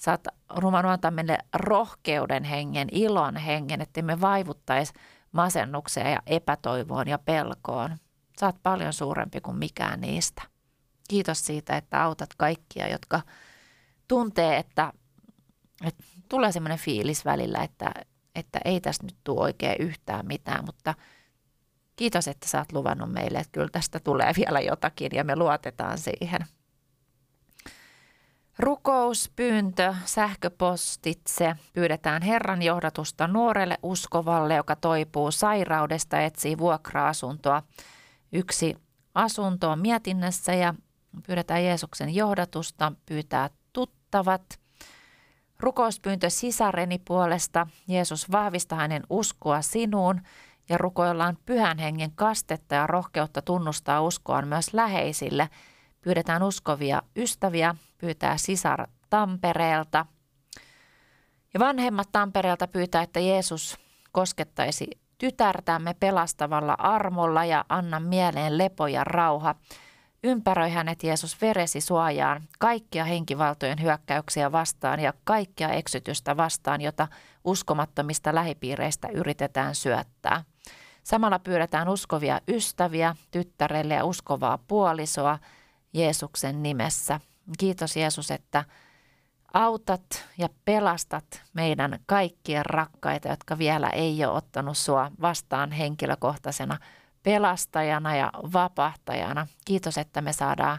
Sä 0.01 0.11
oot 0.11 0.25
ruvennut 0.57 0.93
antaa 0.93 1.11
meille 1.11 1.39
rohkeuden 1.55 2.45
hengen, 2.45 2.89
ilon 2.93 3.37
hengen, 3.37 3.81
että 3.81 4.03
me 4.03 4.21
vaivuttaisi 4.21 4.93
masennukseen 5.33 6.13
ja 6.13 6.23
epätoivoon 6.27 7.09
ja 7.09 7.19
pelkoon. 7.19 7.97
Sä 8.41 8.47
oot 8.47 8.57
paljon 8.63 8.93
suurempi 8.93 9.41
kuin 9.41 9.57
mikään 9.57 10.01
niistä. 10.01 10.43
Kiitos 11.09 11.47
siitä, 11.47 11.77
että 11.77 12.03
autat 12.03 12.31
kaikkia, 12.37 12.89
jotka 12.89 13.21
tuntee, 14.09 14.57
että, 14.57 14.93
että 15.85 16.05
tulee 16.29 16.53
semmoinen 16.53 16.79
fiilis 16.79 17.25
välillä, 17.25 17.59
että, 17.63 17.93
että 18.35 18.61
ei 18.65 18.81
tästä 18.81 19.07
nyt 19.07 19.17
tule 19.25 19.41
oikein 19.41 19.77
yhtään 19.81 20.27
mitään, 20.27 20.65
mutta 20.65 20.95
kiitos, 21.97 22.29
että 22.29 22.49
sä 22.49 22.59
oot 22.59 22.73
luvannut 22.73 23.13
meille, 23.13 23.39
että 23.39 23.53
kyllä 23.53 23.69
tästä 23.73 24.01
tulee 24.01 24.33
vielä 24.37 24.61
jotakin 24.61 25.11
ja 25.15 25.25
me 25.25 25.37
luotetaan 25.37 25.99
siihen. 25.99 26.41
Rukouspyyntö 28.61 29.95
sähköpostitse 30.05 31.57
pyydetään 31.73 32.23
Herran 32.23 32.63
johdatusta 32.63 33.27
nuorelle 33.27 33.79
uskovalle, 33.83 34.55
joka 34.55 34.77
toipuu 34.77 35.31
sairaudesta 35.31 36.21
etsii 36.21 36.59
vuokra-asuntoa. 36.59 37.63
Yksi 38.33 38.77
asunto 39.15 39.71
on 39.71 39.79
mietinnässä 39.79 40.55
ja 40.55 40.75
pyydetään 41.27 41.65
Jeesuksen 41.65 42.15
johdatusta, 42.15 42.93
pyytää 43.07 43.51
tuttavat. 43.73 44.61
Rukouspyyntö 45.59 46.31
sisareni 46.31 46.99
puolesta. 47.05 47.67
Jeesus 47.89 48.33
vahvistaa 48.33 48.79
hänen 48.79 49.03
uskoa 49.11 49.63
sinuun 49.63 50.21
ja 50.69 50.79
rukoillaan 50.79 51.39
pyhän 51.47 51.79
hengen 51.79 52.13
kastetta 52.15 52.75
ja 52.75 52.87
rohkeutta 52.87 53.43
tunnustaa 53.43 54.03
uskoaan 54.03 54.49
myös 54.49 54.75
läheisille– 54.75 55.49
Pyydetään 56.01 56.43
uskovia 56.43 57.03
ystäviä, 57.17 57.75
pyytää 58.01 58.37
sisar 58.37 58.87
Tampereelta. 59.11 60.07
Ja 61.55 61.61
vanhemmat 61.61 62.09
Tampereelta 62.13 62.69
pyytää, 62.69 63.03
että 63.03 63.21
Jeesus 63.21 63.79
koskettaisi 64.13 64.87
tytärtämme 65.19 65.95
pelastavalla 66.01 66.75
armolla 66.79 67.45
ja 67.45 67.65
anna 67.69 68.01
mieleen 68.01 68.59
lepo 68.59 68.87
ja 68.87 69.05
rauha. 69.05 69.55
Ympäröi 70.25 70.71
hänet 70.71 71.03
Jeesus 71.03 71.41
veresi 71.41 71.81
suojaan 71.81 72.43
kaikkia 72.59 73.05
henkivaltojen 73.05 73.83
hyökkäyksiä 73.83 74.53
vastaan 74.53 75.01
ja 75.01 75.13
kaikkia 75.25 75.69
eksytystä 75.69 76.37
vastaan, 76.37 76.81
jota 76.81 77.09
uskomattomista 77.45 78.35
lähipiireistä 78.35 79.09
yritetään 79.09 79.75
syöttää. 79.75 80.45
Samalla 81.03 81.39
pyydetään 81.39 81.89
uskovia 81.89 82.41
ystäviä 82.49 83.17
tyttärelle 83.31 83.95
ja 83.95 84.05
uskovaa 84.05 84.59
puolisoa 84.59 85.39
Jeesuksen 85.93 86.63
nimessä. 86.63 87.21
Kiitos 87.59 87.97
Jeesus, 87.97 88.31
että 88.31 88.65
autat 89.55 90.27
ja 90.39 90.49
pelastat 90.65 91.43
meidän 91.53 91.99
kaikkien 92.07 92.67
rakkaita, 92.67 93.29
jotka 93.29 93.59
vielä 93.59 93.89
ei 93.89 94.25
ole 94.25 94.37
ottanut 94.37 94.79
sua 94.79 95.11
vastaan 95.21 95.73
henkilökohtaisena 95.73 96.79
pelastajana 97.23 98.17
ja 98.17 98.31
vapahtajana. 98.35 99.47
Kiitos, 99.65 99.99
että 99.99 100.21
me 100.21 100.33
saadaan 100.33 100.79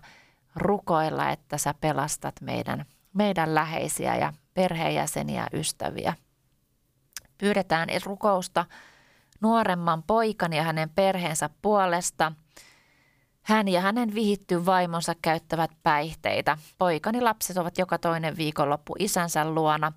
rukoilla, 0.55 1.29
että 1.29 1.57
sä 1.57 1.73
pelastat 1.73 2.41
meidän, 2.41 2.85
meidän 3.13 3.55
läheisiä 3.55 4.15
ja 4.15 4.33
perheenjäseniä 4.53 5.41
ja 5.41 5.59
ystäviä. 5.59 6.13
Pyydetään 7.37 7.89
rukousta 8.05 8.65
nuoremman 9.41 10.03
poikan 10.03 10.53
ja 10.53 10.63
hänen 10.63 10.89
perheensä 10.89 11.49
puolesta. 11.61 12.31
Hän 13.43 13.67
ja 13.67 13.81
hänen 13.81 14.15
vihitty 14.15 14.65
vaimonsa 14.65 15.13
käyttävät 15.21 15.71
päihteitä. 15.83 16.57
Poikani 16.77 17.21
lapset 17.21 17.57
ovat 17.57 17.77
joka 17.77 17.97
toinen 17.97 18.37
viikonloppu 18.37 18.95
isänsä 18.99 19.51
luona. 19.51 19.93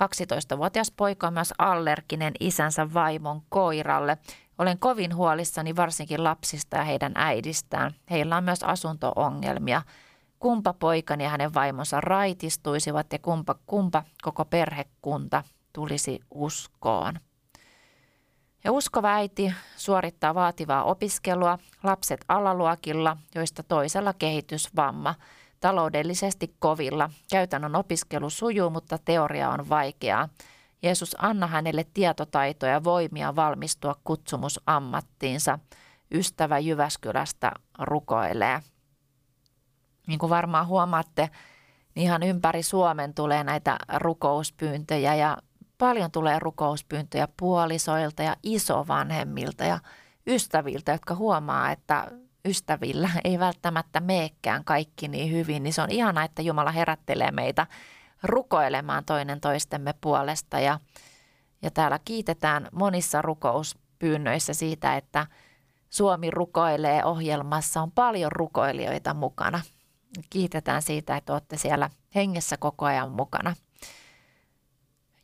12-vuotias 0.00 0.90
poika 0.90 1.26
on 1.26 1.32
myös 1.32 1.54
allerginen 1.58 2.32
isänsä 2.40 2.94
vaimon 2.94 3.42
koiralle. 3.48 4.18
Olen 4.58 4.78
kovin 4.78 5.16
huolissani 5.16 5.76
varsinkin 5.76 6.24
lapsista 6.24 6.76
ja 6.76 6.84
heidän 6.84 7.12
äidistään. 7.14 7.94
Heillä 8.10 8.36
on 8.36 8.44
myös 8.44 8.62
asuntoongelmia. 8.62 9.82
Kumpa 10.38 10.72
poikani 10.72 11.24
ja 11.24 11.30
hänen 11.30 11.54
vaimonsa 11.54 12.00
raitistuisivat 12.00 13.12
ja 13.12 13.18
kumpa, 13.18 13.54
kumpa 13.66 14.02
koko 14.22 14.44
perhekunta 14.44 15.42
tulisi 15.72 16.20
uskoon. 16.30 17.14
Ja 18.64 18.72
uskova 18.72 19.14
äiti 19.14 19.54
suorittaa 19.76 20.34
vaativaa 20.34 20.84
opiskelua, 20.84 21.58
lapset 21.82 22.24
alaluokilla, 22.28 23.16
joista 23.34 23.62
toisella 23.62 24.12
kehitysvamma, 24.12 25.14
taloudellisesti 25.60 26.54
kovilla. 26.58 27.10
Käytännön 27.30 27.76
opiskelu 27.76 28.30
sujuu, 28.30 28.70
mutta 28.70 28.98
teoria 28.98 29.50
on 29.50 29.68
vaikeaa. 29.68 30.28
Jeesus, 30.82 31.16
anna 31.18 31.46
hänelle 31.46 31.86
tietotaitoja 31.94 32.72
ja 32.72 32.84
voimia 32.84 33.36
valmistua 33.36 33.94
kutsumusammattiinsa. 34.04 35.58
Ystävä 36.14 36.58
Jyväskylästä 36.58 37.52
rukoilee. 37.78 38.60
Niin 40.06 40.18
kuin 40.18 40.30
varmaan 40.30 40.66
huomaatte, 40.66 41.30
niin 41.94 42.04
ihan 42.04 42.22
ympäri 42.22 42.62
Suomen 42.62 43.14
tulee 43.14 43.44
näitä 43.44 43.78
rukouspyyntöjä 43.96 45.14
ja 45.14 45.36
paljon 45.84 46.10
tulee 46.10 46.38
rukouspyyntöjä 46.38 47.28
puolisoilta 47.36 48.22
ja 48.22 48.36
isovanhemmilta 48.42 49.64
ja 49.64 49.78
ystäviltä, 50.26 50.92
jotka 50.92 51.14
huomaa, 51.14 51.70
että 51.70 52.10
ystävillä 52.44 53.10
ei 53.24 53.38
välttämättä 53.38 54.00
meekään 54.00 54.64
kaikki 54.64 55.08
niin 55.08 55.32
hyvin, 55.32 55.62
niin 55.62 55.72
se 55.72 55.82
on 55.82 55.90
ihana, 55.90 56.24
että 56.24 56.42
Jumala 56.42 56.70
herättelee 56.70 57.30
meitä 57.30 57.66
rukoilemaan 58.22 59.04
toinen 59.04 59.40
toistemme 59.40 59.94
puolesta 60.00 60.60
ja, 60.60 60.80
ja 61.62 61.70
täällä 61.70 61.98
kiitetään 62.04 62.68
monissa 62.72 63.22
rukouspyynnöissä 63.22 64.54
siitä, 64.54 64.96
että 64.96 65.26
Suomi 65.90 66.30
rukoilee 66.30 67.04
ohjelmassa, 67.04 67.82
on 67.82 67.92
paljon 67.92 68.32
rukoilijoita 68.32 69.14
mukana. 69.14 69.60
Kiitetään 70.30 70.82
siitä, 70.82 71.16
että 71.16 71.32
olette 71.32 71.56
siellä 71.56 71.90
hengessä 72.14 72.56
koko 72.56 72.84
ajan 72.84 73.12
mukana. 73.12 73.54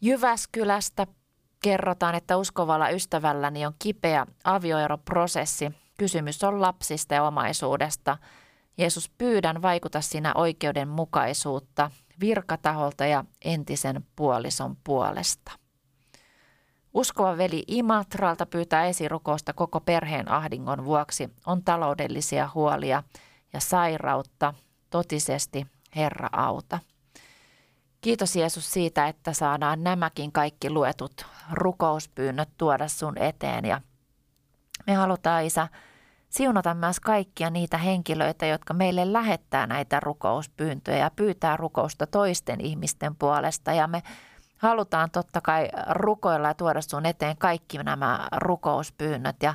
Jyväskylästä 0.01 1.07
kerrotaan, 1.63 2.15
että 2.15 2.37
uskovalla 2.37 2.89
ystävälläni 2.89 3.67
on 3.67 3.75
kipeä 3.79 4.27
avioeroprosessi. 4.45 5.73
Kysymys 5.99 6.45
on 6.45 6.61
lapsista 6.61 7.15
ja 7.15 7.23
omaisuudesta. 7.25 8.19
Jeesus, 8.79 9.11
pyydän 9.19 9.63
vaikuta 9.63 10.01
sinä 10.01 10.33
oikeudenmukaisuutta 10.35 11.91
virkataholta 12.21 13.07
ja 13.07 13.25
entisen 13.45 14.05
puolison 14.17 14.77
puolesta. 14.85 15.53
Uskova 16.95 17.37
veli 17.37 17.65
Imatralta 17.67 18.47
pyytää 18.47 18.85
esirukousta 18.85 19.53
koko 19.53 19.81
perheen 19.81 20.31
ahdingon 20.31 20.85
vuoksi. 20.85 21.31
On 21.47 21.65
taloudellisia 21.65 22.51
huolia 22.55 23.03
ja 23.53 23.61
sairautta. 23.61 24.55
Totisesti 24.91 25.67
Herra 25.97 26.29
auta. 26.33 26.79
Kiitos 28.01 28.37
Jeesus 28.37 28.73
siitä, 28.73 29.09
että 29.09 29.33
saadaan 29.33 29.85
nämäkin 29.85 30.33
kaikki 30.33 30.71
luetut 30.71 31.27
rukouspyynnöt 31.53 32.49
tuoda 32.59 32.89
sun 32.89 33.19
eteen. 33.19 33.65
Ja 33.65 33.81
me 34.87 34.95
halutaan 34.95 35.45
Isä 35.45 35.69
siunata 36.29 36.75
myös 36.75 37.01
kaikkia 37.01 37.51
niitä 37.51 37.79
henkilöitä, 37.79 38.47
jotka 38.47 38.75
meille 38.75 39.13
lähettää 39.13 39.67
näitä 39.67 40.01
rukouspyyntöjä 40.01 40.97
ja 40.97 41.11
pyytää 41.17 41.57
rukousta 41.57 42.07
toisten 42.07 42.61
ihmisten 42.61 43.17
puolesta. 43.17 43.73
Ja 43.73 43.87
me 43.87 44.03
halutaan 44.57 45.11
totta 45.11 45.41
kai 45.41 45.69
rukoilla 45.91 46.49
ja 46.49 46.55
tuoda 46.55 46.81
sun 46.81 47.07
eteen 47.07 47.37
kaikki 47.37 47.79
nämä 47.79 48.29
rukouspyynnöt 48.37 49.43
ja 49.43 49.55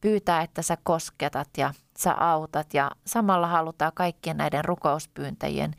pyytää, 0.00 0.42
että 0.42 0.62
sä 0.62 0.76
kosketat 0.82 1.48
ja 1.56 1.74
sä 1.98 2.14
autat. 2.14 2.74
Ja 2.74 2.90
samalla 3.06 3.46
halutaan 3.46 3.92
kaikkien 3.94 4.36
näiden 4.36 4.64
rukouspyyntäjien 4.64 5.74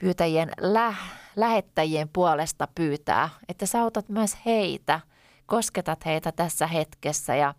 pyytäjien 0.00 0.50
lä- 0.60 0.94
lähettäjien 1.36 2.08
puolesta 2.08 2.68
pyytää, 2.74 3.28
että 3.48 3.66
sä 3.66 3.82
autat 3.82 4.08
myös 4.08 4.36
heitä, 4.46 5.00
kosketat 5.46 6.06
heitä 6.06 6.32
tässä 6.32 6.66
hetkessä 6.66 7.34
ja 7.34 7.54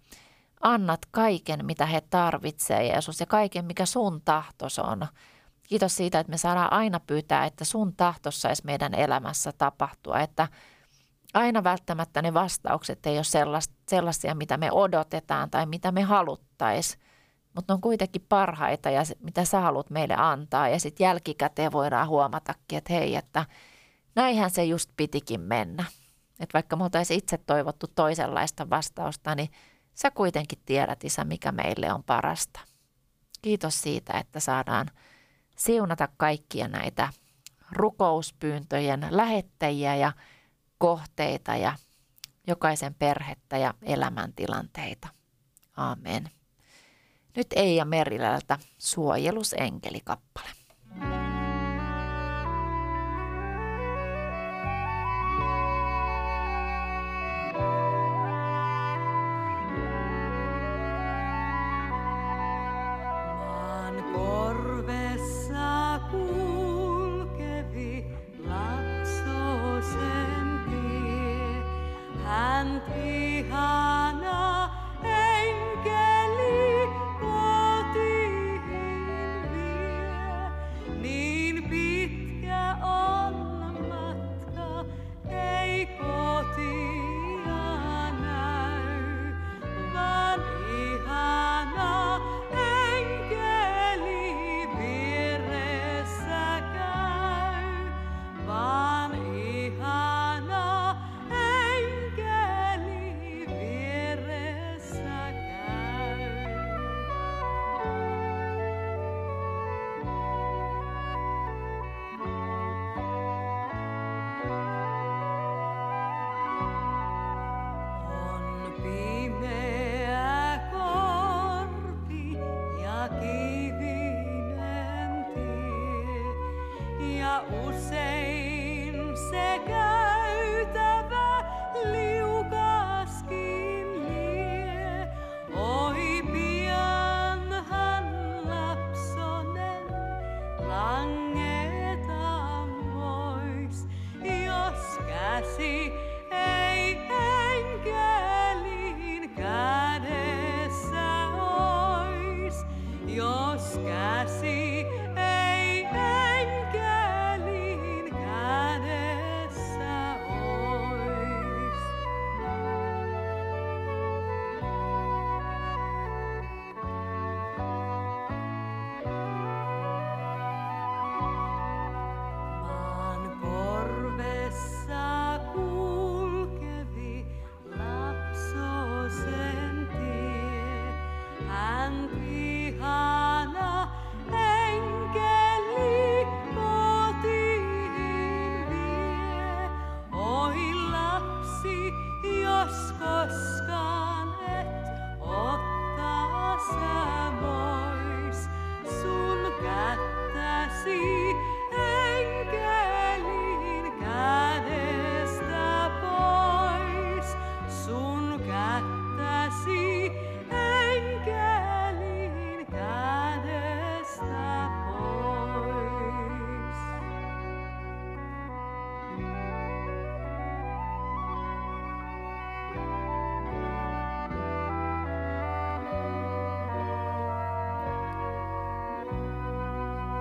annat 0.61 0.99
kaiken, 1.11 1.65
mitä 1.65 1.85
he 1.85 2.01
tarvitsevat, 2.09 2.83
Jeesus, 2.83 3.19
ja 3.19 3.25
kaiken, 3.25 3.65
mikä 3.65 3.85
sun 3.85 4.21
tahtos 4.25 4.79
on. 4.79 5.07
Kiitos 5.63 5.95
siitä, 5.95 6.19
että 6.19 6.31
me 6.31 6.37
saadaan 6.37 6.73
aina 6.73 6.99
pyytää, 6.99 7.45
että 7.45 7.65
sun 7.65 7.95
tahtos 7.95 8.41
saisi 8.41 8.65
meidän 8.65 8.93
elämässä 8.93 9.51
tapahtua, 9.51 10.19
että 10.19 10.47
aina 11.33 11.63
välttämättä 11.63 12.21
ne 12.21 12.33
vastaukset 12.33 13.05
ei 13.05 13.17
ole 13.17 13.61
sellaisia, 13.89 14.35
mitä 14.35 14.57
me 14.57 14.71
odotetaan 14.71 15.49
tai 15.49 15.65
mitä 15.65 15.91
me 15.91 16.01
haluttaisiin, 16.01 17.01
mutta 17.59 17.73
ne 17.73 17.75
on 17.75 17.81
kuitenkin 17.81 18.25
parhaita 18.29 18.89
ja 18.89 19.01
mitä 19.19 19.45
sä 19.45 19.59
haluat 19.59 19.89
meille 19.89 20.15
antaa. 20.17 20.69
Ja 20.69 20.79
sitten 20.79 21.05
jälkikäteen 21.05 21.71
voidaan 21.71 22.07
huomatakin, 22.07 22.77
että 22.77 22.93
hei, 22.93 23.15
että 23.15 23.45
näinhän 24.15 24.49
se 24.49 24.63
just 24.63 24.89
pitikin 24.97 25.41
mennä. 25.41 25.85
Että 26.39 26.53
vaikka 26.53 26.75
me 26.75 26.83
oltaisiin 26.83 27.17
itse 27.17 27.37
toivottu 27.37 27.87
toisenlaista 27.95 28.69
vastausta, 28.69 29.35
niin 29.35 29.49
sä 29.93 30.11
kuitenkin 30.11 30.59
tiedät, 30.65 31.03
Isä, 31.03 31.23
mikä 31.23 31.51
meille 31.51 31.93
on 31.93 32.03
parasta. 32.03 32.59
Kiitos 33.41 33.81
siitä, 33.81 34.13
että 34.13 34.39
saadaan 34.39 34.87
siunata 35.57 36.07
kaikkia 36.17 36.67
näitä 36.67 37.13
rukouspyyntöjen 37.71 39.07
lähettäjiä 39.09 39.95
ja 39.95 40.11
kohteita 40.77 41.55
ja 41.55 41.75
jokaisen 42.47 42.93
perhettä 42.93 43.57
ja 43.57 43.73
elämäntilanteita. 43.81 45.07
Amen. 45.77 46.38
Nyt 47.35 47.47
Eija 47.55 47.85
Merilältä 47.85 48.59
suojelusenkelikappale. 48.77 50.58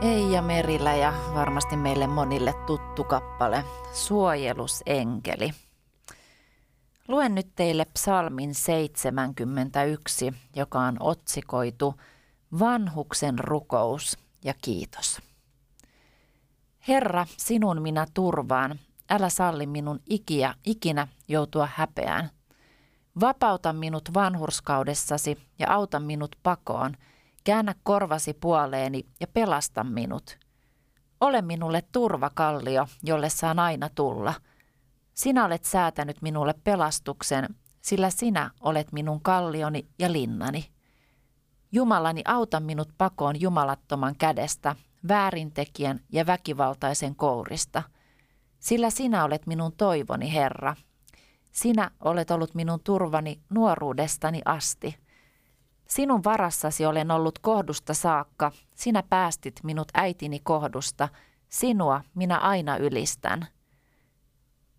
Eija 0.08 0.42
Merillä 0.42 0.94
ja 0.94 1.12
varmasti 1.34 1.76
meille 1.76 2.06
monille 2.06 2.54
tuttu 2.66 3.04
kappale 3.04 3.64
Suojelusenkeli. 3.92 5.50
Luen 7.08 7.34
nyt 7.34 7.48
teille 7.56 7.84
psalmin 7.84 8.54
71, 8.54 10.34
joka 10.56 10.80
on 10.80 10.96
otsikoitu 11.00 11.94
Vanhuksen 12.58 13.38
rukous 13.38 14.18
ja 14.44 14.54
kiitos. 14.62 15.20
Herra, 16.88 17.26
sinun 17.36 17.82
minä 17.82 18.06
turvaan, 18.14 18.78
älä 19.10 19.28
salli 19.28 19.66
minun 19.66 20.00
ikiä, 20.10 20.54
ikinä 20.64 21.08
joutua 21.28 21.68
häpeään. 21.74 22.30
Vapauta 23.20 23.72
minut 23.72 24.08
vanhurskaudessasi 24.14 25.38
ja 25.58 25.66
auta 25.70 26.00
minut 26.00 26.36
pakoon– 26.42 26.96
Käännä 27.48 27.74
korvasi 27.82 28.34
puoleeni 28.34 29.06
ja 29.20 29.26
pelasta 29.26 29.84
minut. 29.84 30.38
Ole 31.20 31.42
minulle 31.42 31.82
turvakallio, 31.92 32.86
jolle 33.02 33.28
saan 33.28 33.58
aina 33.58 33.88
tulla. 33.94 34.34
Sinä 35.14 35.44
olet 35.44 35.64
säätänyt 35.64 36.22
minulle 36.22 36.54
pelastuksen, 36.64 37.48
sillä 37.80 38.10
sinä 38.10 38.50
olet 38.60 38.92
minun 38.92 39.20
kallioni 39.20 39.88
ja 39.98 40.12
linnani. 40.12 40.70
Jumalani 41.72 42.22
auta 42.24 42.60
minut 42.60 42.88
pakoon 42.98 43.40
jumalattoman 43.40 44.16
kädestä, 44.16 44.76
väärintekijän 45.08 46.00
ja 46.12 46.26
väkivaltaisen 46.26 47.16
kourista. 47.16 47.82
Sillä 48.58 48.90
sinä 48.90 49.24
olet 49.24 49.46
minun 49.46 49.72
toivoni, 49.76 50.34
Herra. 50.34 50.76
Sinä 51.50 51.90
olet 52.00 52.30
ollut 52.30 52.54
minun 52.54 52.80
turvani 52.84 53.40
nuoruudestani 53.50 54.42
asti– 54.44 54.96
Sinun 55.90 56.24
varassasi 56.24 56.86
olen 56.86 57.10
ollut 57.10 57.38
kohdusta 57.38 57.94
saakka, 57.94 58.52
sinä 58.74 59.02
päästit 59.02 59.60
minut 59.62 59.88
äitini 59.94 60.40
kohdusta, 60.40 61.08
sinua 61.48 62.00
minä 62.14 62.38
aina 62.38 62.76
ylistän. 62.76 63.46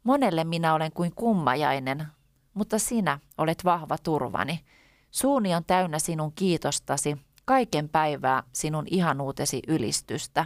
Monelle 0.03 0.43
minä 0.43 0.74
olen 0.74 0.91
kuin 0.91 1.16
kummajainen, 1.16 2.07
mutta 2.53 2.80
sinä 2.80 3.20
olet 3.38 3.66
vahva 3.66 3.97
turvani. 3.97 4.66
Suuni 5.12 5.55
on 5.55 5.66
täynnä 5.66 5.99
sinun 5.99 6.32
kiitostasi, 6.34 7.18
kaiken 7.45 7.89
päivää 7.89 8.43
sinun 8.53 8.86
ihanuutesi 8.88 9.60
ylistystä. 9.68 10.45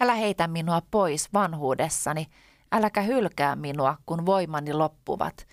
Älä 0.00 0.14
heitä 0.14 0.46
minua 0.46 0.82
pois 0.90 1.32
vanhuudessani, 1.32 2.26
äläkä 2.72 3.02
hylkää 3.02 3.56
minua, 3.56 3.96
kun 4.06 4.26
voimani 4.26 4.72
loppuvat– 4.72 5.46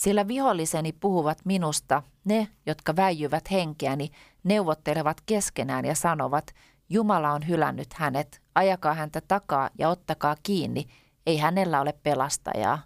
sillä 0.00 0.28
viholliseni 0.28 0.92
puhuvat 0.92 1.38
minusta, 1.44 2.02
ne, 2.24 2.48
jotka 2.66 2.96
väijyvät 2.96 3.50
henkeäni, 3.50 4.10
neuvottelevat 4.44 5.20
keskenään 5.26 5.84
ja 5.84 5.94
sanovat, 5.94 6.54
Jumala 6.88 7.32
on 7.32 7.48
hylännyt 7.48 7.92
hänet, 7.92 8.42
ajakaa 8.54 8.94
häntä 8.94 9.20
takaa 9.28 9.70
ja 9.78 9.88
ottakaa 9.88 10.36
kiinni, 10.42 10.86
ei 11.26 11.36
hänellä 11.36 11.80
ole 11.80 11.94
pelastajaa. 12.02 12.78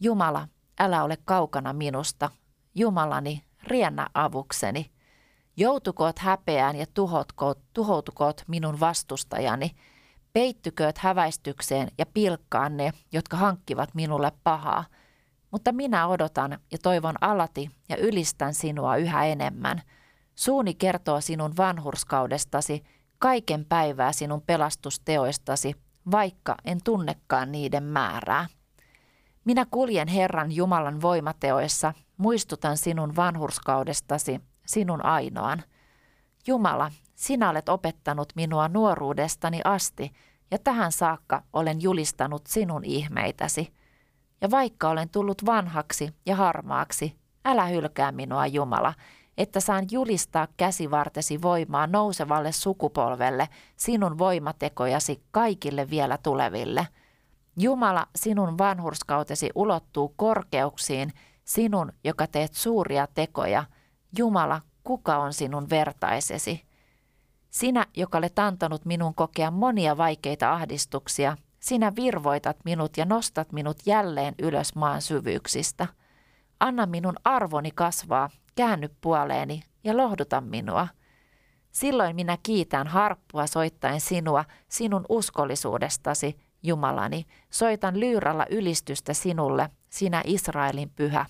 Jumala, 0.00 0.48
älä 0.80 1.04
ole 1.04 1.18
kaukana 1.24 1.72
minusta. 1.72 2.30
Jumalani, 2.74 3.44
riennä 3.62 4.06
avukseni. 4.14 4.90
Joutukoot 5.56 6.18
häpeään 6.18 6.76
ja 6.76 6.86
tuhotkoot, 6.94 7.58
tuhoutukoot 7.72 8.44
minun 8.46 8.80
vastustajani. 8.80 9.70
Peittykööt 10.32 10.98
häväistykseen 10.98 11.88
ja 11.98 12.06
pilkkaan 12.06 12.76
ne, 12.76 12.92
jotka 13.12 13.36
hankkivat 13.36 13.94
minulle 13.94 14.32
pahaa– 14.44 14.84
mutta 15.50 15.72
minä 15.72 16.08
odotan 16.08 16.58
ja 16.72 16.78
toivon 16.82 17.14
alati 17.20 17.70
ja 17.88 17.96
ylistän 17.96 18.54
sinua 18.54 18.96
yhä 18.96 19.24
enemmän. 19.24 19.82
Suuni 20.34 20.74
kertoo 20.74 21.20
sinun 21.20 21.56
vanhurskaudestasi, 21.56 22.84
kaiken 23.18 23.64
päivää 23.64 24.12
sinun 24.12 24.42
pelastusteoistasi, 24.42 25.74
vaikka 26.10 26.54
en 26.64 26.78
tunnekaan 26.84 27.52
niiden 27.52 27.82
määrää. 27.82 28.46
Minä 29.44 29.66
kuljen 29.70 30.08
Herran 30.08 30.52
Jumalan 30.52 31.00
voimateoissa, 31.00 31.94
muistutan 32.16 32.76
sinun 32.76 33.16
vanhurskaudestasi, 33.16 34.40
sinun 34.66 35.04
ainoan. 35.04 35.62
Jumala, 36.46 36.90
sinä 37.14 37.50
olet 37.50 37.68
opettanut 37.68 38.32
minua 38.36 38.68
nuoruudestani 38.68 39.60
asti, 39.64 40.12
ja 40.50 40.58
tähän 40.58 40.92
saakka 40.92 41.42
olen 41.52 41.82
julistanut 41.82 42.46
sinun 42.46 42.84
ihmeitäsi– 42.84 43.72
ja 44.40 44.50
vaikka 44.50 44.88
olen 44.88 45.08
tullut 45.08 45.46
vanhaksi 45.46 46.14
ja 46.26 46.36
harmaaksi, 46.36 47.16
älä 47.44 47.66
hylkää 47.66 48.12
minua 48.12 48.46
Jumala, 48.46 48.94
että 49.38 49.60
saan 49.60 49.86
julistaa 49.90 50.48
käsivartesi 50.56 51.42
voimaa 51.42 51.86
nousevalle 51.86 52.52
sukupolvelle, 52.52 53.48
sinun 53.76 54.18
voimatekojasi 54.18 55.22
kaikille 55.30 55.90
vielä 55.90 56.18
tuleville. 56.18 56.88
Jumala, 57.56 58.06
sinun 58.16 58.58
vanhurskautesi 58.58 59.50
ulottuu 59.54 60.14
korkeuksiin, 60.16 61.12
sinun, 61.44 61.92
joka 62.04 62.26
teet 62.26 62.54
suuria 62.54 63.06
tekoja. 63.06 63.64
Jumala, 64.18 64.60
kuka 64.84 65.16
on 65.16 65.32
sinun 65.32 65.70
vertaisesi? 65.70 66.64
Sinä, 67.50 67.86
joka 67.96 68.18
olet 68.18 68.38
antanut 68.38 68.84
minun 68.84 69.14
kokea 69.14 69.50
monia 69.50 69.96
vaikeita 69.96 70.52
ahdistuksia, 70.52 71.36
sinä 71.60 71.92
virvoitat 71.96 72.56
minut 72.64 72.96
ja 72.96 73.04
nostat 73.04 73.52
minut 73.52 73.76
jälleen 73.86 74.34
ylös 74.38 74.74
maan 74.74 75.02
syvyyksistä. 75.02 75.86
Anna 76.60 76.86
minun 76.86 77.14
arvoni 77.24 77.70
kasvaa, 77.70 78.30
käänny 78.54 78.88
puoleeni 79.00 79.62
ja 79.84 79.96
lohduta 79.96 80.40
minua. 80.40 80.88
Silloin 81.70 82.16
minä 82.16 82.38
kiitän 82.42 82.86
harppua 82.86 83.46
soittaen 83.46 84.00
sinua, 84.00 84.44
sinun 84.68 85.04
uskollisuudestasi, 85.08 86.36
Jumalani. 86.62 87.26
Soitan 87.50 88.00
lyyralla 88.00 88.46
ylistystä 88.50 89.14
sinulle, 89.14 89.70
sinä 89.90 90.22
Israelin 90.24 90.90
pyhä. 90.90 91.26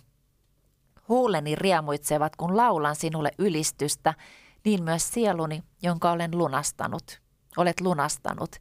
Huuleni 1.09 1.55
riemuitsevat, 1.55 2.37
kun 2.37 2.57
laulan 2.57 2.97
sinulle 2.97 3.31
ylistystä, 3.39 4.15
niin 4.65 4.83
myös 4.83 5.13
sieluni, 5.13 5.63
jonka 5.83 6.11
olen 6.11 6.39
lunastanut. 6.39 7.21
Olet 7.57 7.81
lunastanut. 7.81 8.57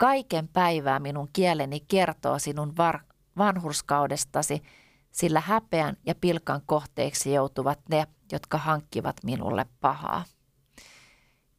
Kaiken 0.00 0.48
päivää 0.48 0.98
minun 0.98 1.28
kieleni 1.32 1.80
kertoo 1.80 2.38
sinun 2.38 2.76
var- 2.76 3.04
vanhurskaudestasi, 3.38 4.62
sillä 5.10 5.40
häpeän 5.40 5.96
ja 6.06 6.14
pilkan 6.14 6.60
kohteeksi 6.66 7.32
joutuvat 7.32 7.78
ne, 7.88 8.06
jotka 8.32 8.58
hankkivat 8.58 9.16
minulle 9.24 9.66
pahaa. 9.80 10.24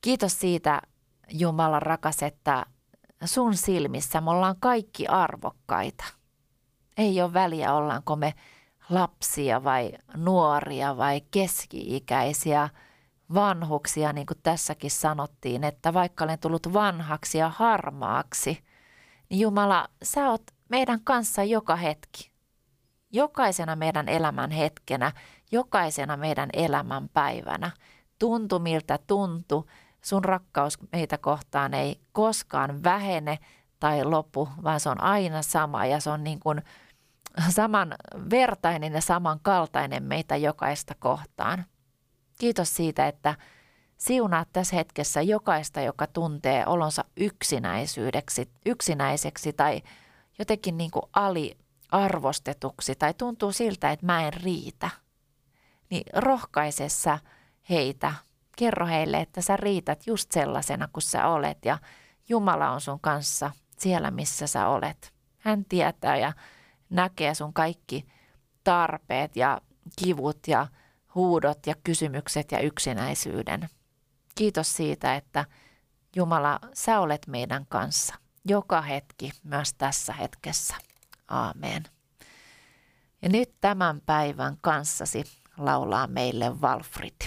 Kiitos 0.01 0.39
siitä, 0.39 0.81
Jumala 1.29 1.79
rakas, 1.79 2.23
että 2.23 2.65
sun 3.25 3.55
silmissä 3.55 4.21
me 4.21 4.31
ollaan 4.31 4.55
kaikki 4.59 5.07
arvokkaita. 5.07 6.03
Ei 6.97 7.21
ole 7.21 7.33
väliä, 7.33 7.73
ollaanko 7.73 8.15
me 8.15 8.33
lapsia 8.89 9.63
vai 9.63 9.91
nuoria 10.15 10.97
vai 10.97 11.21
keski-ikäisiä– 11.31 12.69
vanhuksia, 13.33 14.13
niin 14.13 14.25
kuin 14.27 14.39
tässäkin 14.43 14.91
sanottiin, 14.91 15.63
että 15.63 15.93
vaikka 15.93 16.23
olen 16.23 16.39
tullut 16.39 16.73
vanhaksi 16.73 17.37
ja 17.37 17.49
harmaaksi, 17.49 18.63
niin 19.29 19.39
Jumala, 19.39 19.87
sä 20.03 20.29
oot 20.29 20.43
meidän 20.69 20.99
kanssa 21.03 21.43
joka 21.43 21.75
hetki. 21.75 22.31
Jokaisena 23.11 23.75
meidän 23.75 24.09
elämän 24.09 24.51
hetkenä, 24.51 25.11
jokaisena 25.51 26.17
meidän 26.17 26.49
elämän 26.53 27.09
päivänä. 27.09 27.71
Tuntu 28.19 28.59
miltä 28.59 28.99
tuntu, 29.07 29.69
sun 30.01 30.25
rakkaus 30.25 30.77
meitä 30.91 31.17
kohtaan 31.17 31.73
ei 31.73 32.01
koskaan 32.11 32.83
vähene 32.83 33.39
tai 33.79 34.03
lopu, 34.03 34.49
vaan 34.63 34.79
se 34.79 34.89
on 34.89 35.03
aina 35.03 35.41
sama 35.41 35.85
ja 35.85 35.99
se 35.99 36.09
on 36.09 36.23
niin 36.23 36.39
kuin 36.39 36.61
samanvertainen 37.49 38.93
ja 38.93 39.01
samankaltainen 39.01 40.03
meitä 40.03 40.35
jokaista 40.35 40.95
kohtaan. 40.99 41.65
Kiitos 42.41 42.75
siitä, 42.75 43.07
että 43.07 43.35
Siunaa 43.97 44.45
tässä 44.53 44.75
hetkessä 44.75 45.21
jokaista, 45.21 45.81
joka 45.81 46.07
tuntee 46.07 46.65
olonsa 46.65 47.05
yksinäisyydeksi, 47.17 48.49
yksinäiseksi 48.65 49.53
tai 49.53 49.81
jotenkin 50.39 50.77
niin 50.77 50.91
kuin 50.91 51.03
aliarvostetuksi 51.13 52.95
tai 52.95 53.13
tuntuu 53.13 53.51
siltä, 53.51 53.91
että 53.91 54.05
mä 54.05 54.27
en 54.27 54.33
riitä. 54.33 54.89
Niin 55.89 56.03
rohkaisessa 56.13 57.19
heitä, 57.69 58.13
kerro 58.57 58.87
heille, 58.87 59.17
että 59.17 59.41
sä 59.41 59.57
riität 59.57 60.07
just 60.07 60.31
sellaisena 60.31 60.87
kuin 60.93 61.03
sä 61.03 61.27
olet 61.27 61.65
ja 61.65 61.77
Jumala 62.29 62.69
on 62.69 62.81
sun 62.81 62.99
kanssa 62.99 63.51
siellä, 63.77 64.11
missä 64.11 64.47
sä 64.47 64.67
olet. 64.67 65.13
Hän 65.37 65.65
tietää 65.65 66.17
ja 66.17 66.33
näkee 66.89 67.35
sun 67.35 67.53
kaikki 67.53 68.05
tarpeet 68.63 69.35
ja 69.35 69.61
kivut 70.03 70.47
ja 70.47 70.67
huudot 71.15 71.67
ja 71.67 71.75
kysymykset 71.83 72.51
ja 72.51 72.59
yksinäisyyden. 72.59 73.69
Kiitos 74.35 74.75
siitä, 74.75 75.15
että 75.15 75.45
Jumala, 76.15 76.59
sä 76.73 76.99
olet 76.99 77.27
meidän 77.27 77.65
kanssa 77.69 78.15
joka 78.45 78.81
hetki, 78.81 79.31
myös 79.43 79.73
tässä 79.73 80.13
hetkessä. 80.13 80.75
Aamen. 81.27 81.83
Ja 83.21 83.29
nyt 83.29 83.53
tämän 83.61 84.01
päivän 84.05 84.57
kanssasi 84.61 85.23
laulaa 85.57 86.07
meille 86.07 86.49
Walfrid. 86.49 87.21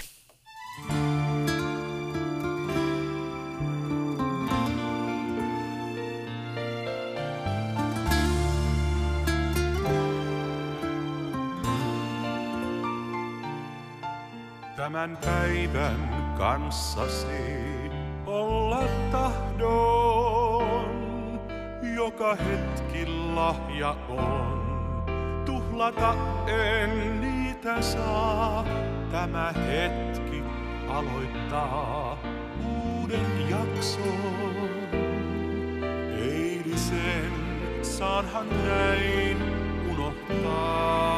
Tämän 14.75 15.17
päivän 15.25 16.33
kanssasi 16.37 17.91
olla 18.25 18.83
tahdon, 19.11 20.95
joka 21.95 22.35
hetki 22.35 23.05
lahja 23.35 23.95
on. 24.09 24.65
Tuhlata 25.45 26.15
en 26.47 27.21
niitä 27.21 27.81
saa, 27.81 28.65
tämä 29.11 29.51
hetki 29.51 30.43
aloittaa 30.87 32.17
uuden 32.65 33.49
jakson. 33.49 34.69
Eilisen 36.19 37.31
saanhan 37.81 38.49
näin 38.49 39.37
unohtaa. 39.91 41.14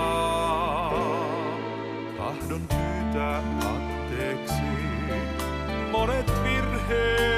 Anteeksi 3.35 4.61
monet 5.91 6.31
virheet. 6.43 7.37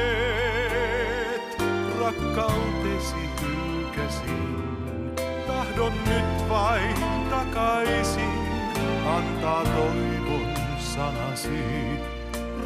Rakkautesi 1.99 3.15
hylkäsin, 3.41 5.11
tahdon 5.47 5.93
nyt 6.05 6.49
vain 6.49 6.95
takaisin 7.29 8.39
antaa 9.07 9.63
toivon 9.63 10.53
sanasi. 10.79 11.63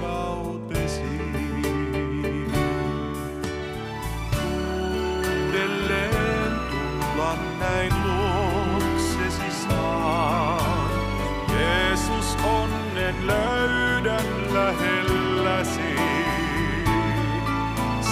Löydän 13.26 14.54
lähelläsi. 14.54 15.94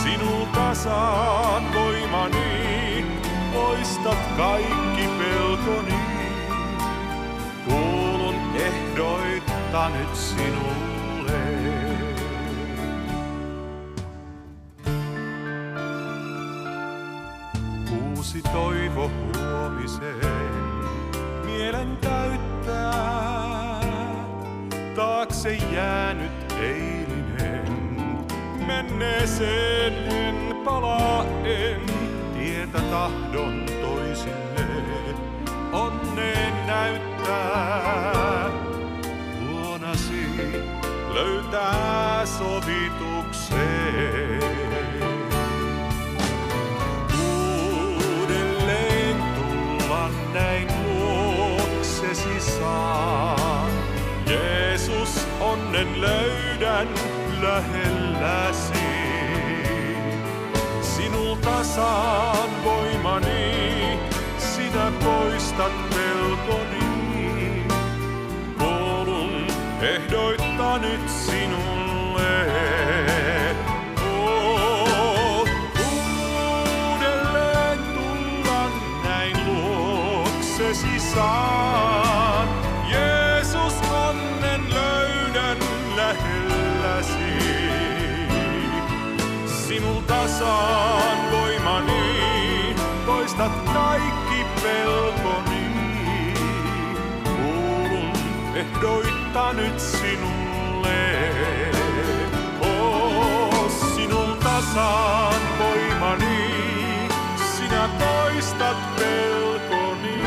Sinulta 0.03 0.75
saan 0.75 1.75
voimani, 1.75 3.07
poistat 3.53 4.19
kaikki 4.37 5.09
pelkoni. 5.19 5.99
Kuulun 7.69 8.35
ehdoitta 8.55 9.89
nyt 9.89 10.17
sinulle. 10.17 11.43
Uusi 18.17 18.43
toivo 18.43 19.11
huomiseen 19.35 20.53
mielen 21.45 21.97
täyttää. 21.97 23.32
Taakse 25.43 25.75
jäänyt 25.75 26.53
eilinen, 26.53 27.65
menneeseen 28.67 29.93
en 30.13 30.57
palaa 30.65 31.25
en. 31.45 31.81
Tietä 32.39 32.81
tahdon 32.81 33.67
toisille, 33.81 34.67
onneen 35.73 36.67
näyttää. 36.67 38.51
Luonasi 39.41 40.27
löytää 41.15 42.27
sovitukseen. 42.27 43.22
Löydän 56.03 56.89
lähelläsi. 57.43 58.73
Sinulta 60.81 61.65
saan 61.65 62.65
voimani, 62.65 63.99
sinä 64.39 64.93
poistat 65.05 65.73
pelkoni. 65.91 67.67
Koulun 68.59 69.47
ehdoitta 69.81 70.79
nyt 70.79 71.09
sinulle. 71.09 72.47
Uudelleen 76.93 77.79
tulla 77.95 78.71
näin 79.05 79.37
luoksesi 79.47 81.01
saan. 81.15 82.12
Sinulta 90.23 90.39
saan 90.39 91.33
voimani, 91.33 92.77
poistat 93.07 93.53
kaikki 93.73 94.47
pelkoni. 94.63 96.35
Kuulun 97.25 98.13
ehdoitta 98.55 99.53
nyt 99.53 99.81
sinulle. 99.81 101.31
Oh, 102.61 103.71
sinulta 103.95 104.63
saan 104.75 105.41
voimani, 105.59 106.51
sinä 107.57 107.89
poistat 107.99 108.97
pelkoni. 108.97 110.23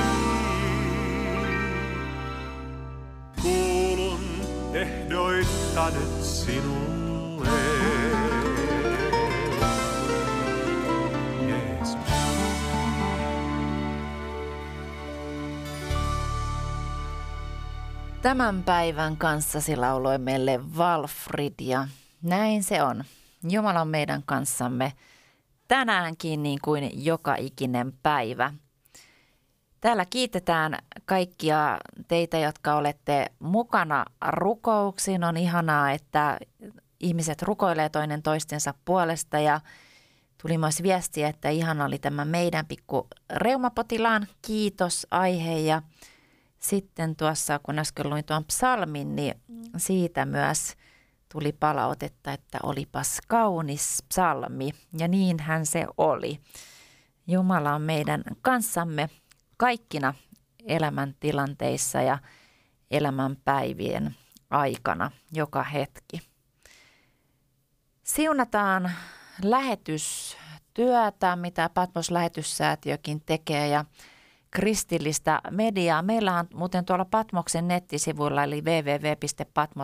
Kuulun 3.42 4.24
ehdoitta 4.74 5.90
nyt 5.90 6.24
sinulle. 6.24 6.95
Tämän 18.26 18.64
päivän 18.64 19.18
kanssasi 19.18 19.76
lauloi 19.76 20.18
meille 20.18 20.60
Walfrid 20.78 21.54
ja 21.62 21.88
näin 22.22 22.64
se 22.64 22.84
on. 22.84 23.04
Jumala 23.50 23.82
on 23.82 23.88
meidän 23.88 24.24
kanssamme 24.26 24.94
tänäänkin 25.68 26.44
niin 26.44 26.60
kuin 26.62 27.06
joka 27.06 27.36
ikinen 27.36 27.94
päivä. 28.04 28.54
Täällä 29.82 30.06
kiitetään 30.06 30.78
kaikkia 31.06 31.78
teitä, 32.08 32.38
jotka 32.38 32.76
olette 32.76 33.32
mukana 33.40 34.06
rukouksiin. 34.28 35.24
On 35.24 35.38
ihanaa, 35.38 35.92
että 35.92 36.38
ihmiset 37.00 37.42
rukoilee 37.42 37.90
toinen 37.90 38.22
toistensa 38.22 38.74
puolesta 38.86 39.40
ja 39.40 39.62
tuli 40.42 40.58
myös 40.58 40.84
viestiä, 40.84 41.28
että 41.28 41.50
ihan 41.50 41.82
oli 41.82 42.00
tämä 42.00 42.26
meidän 42.26 42.66
pikku 42.66 43.08
reumapotilaan 43.30 44.28
kiitos 44.42 45.08
aihe 45.12 45.60
ja 45.60 45.82
sitten 46.70 47.16
tuossa, 47.16 47.60
kun 47.60 47.80
äsken 47.80 48.10
luin 48.10 48.26
tuon 48.26 48.46
psalmin, 48.46 49.16
niin 49.16 49.42
siitä 49.78 50.26
myös 50.26 50.74
tuli 51.34 51.52
palautetta, 51.52 52.34
että 52.34 52.58
olipas 52.64 53.20
kaunis 53.28 54.04
psalmi. 54.10 54.72
Ja 54.98 55.08
niinhän 55.08 55.66
se 55.66 55.86
oli. 55.98 56.40
Jumala 57.28 57.76
on 57.76 57.82
meidän 57.82 58.24
kanssamme 58.42 59.10
kaikkina 59.58 60.14
elämäntilanteissa 60.66 62.02
ja 62.02 62.18
elämänpäivien 62.92 64.16
aikana 64.50 65.12
joka 65.32 65.64
hetki. 65.64 66.22
Siunataan 68.04 68.92
lähetystyötä, 69.44 71.36
mitä 71.36 71.70
Patmos 71.70 72.12
lähetyssäätiökin 72.12 73.22
tekee 73.26 73.68
ja 73.68 73.86
kristillistä 74.56 75.42
mediaa. 75.52 76.02
Meillä 76.02 76.40
on 76.40 76.48
muuten 76.54 76.86
tuolla 76.86 77.06
Patmoksen 77.06 77.68
nettisivuilla 77.68 78.44
eli 78.44 78.62
www.patmos.fi 78.62 79.76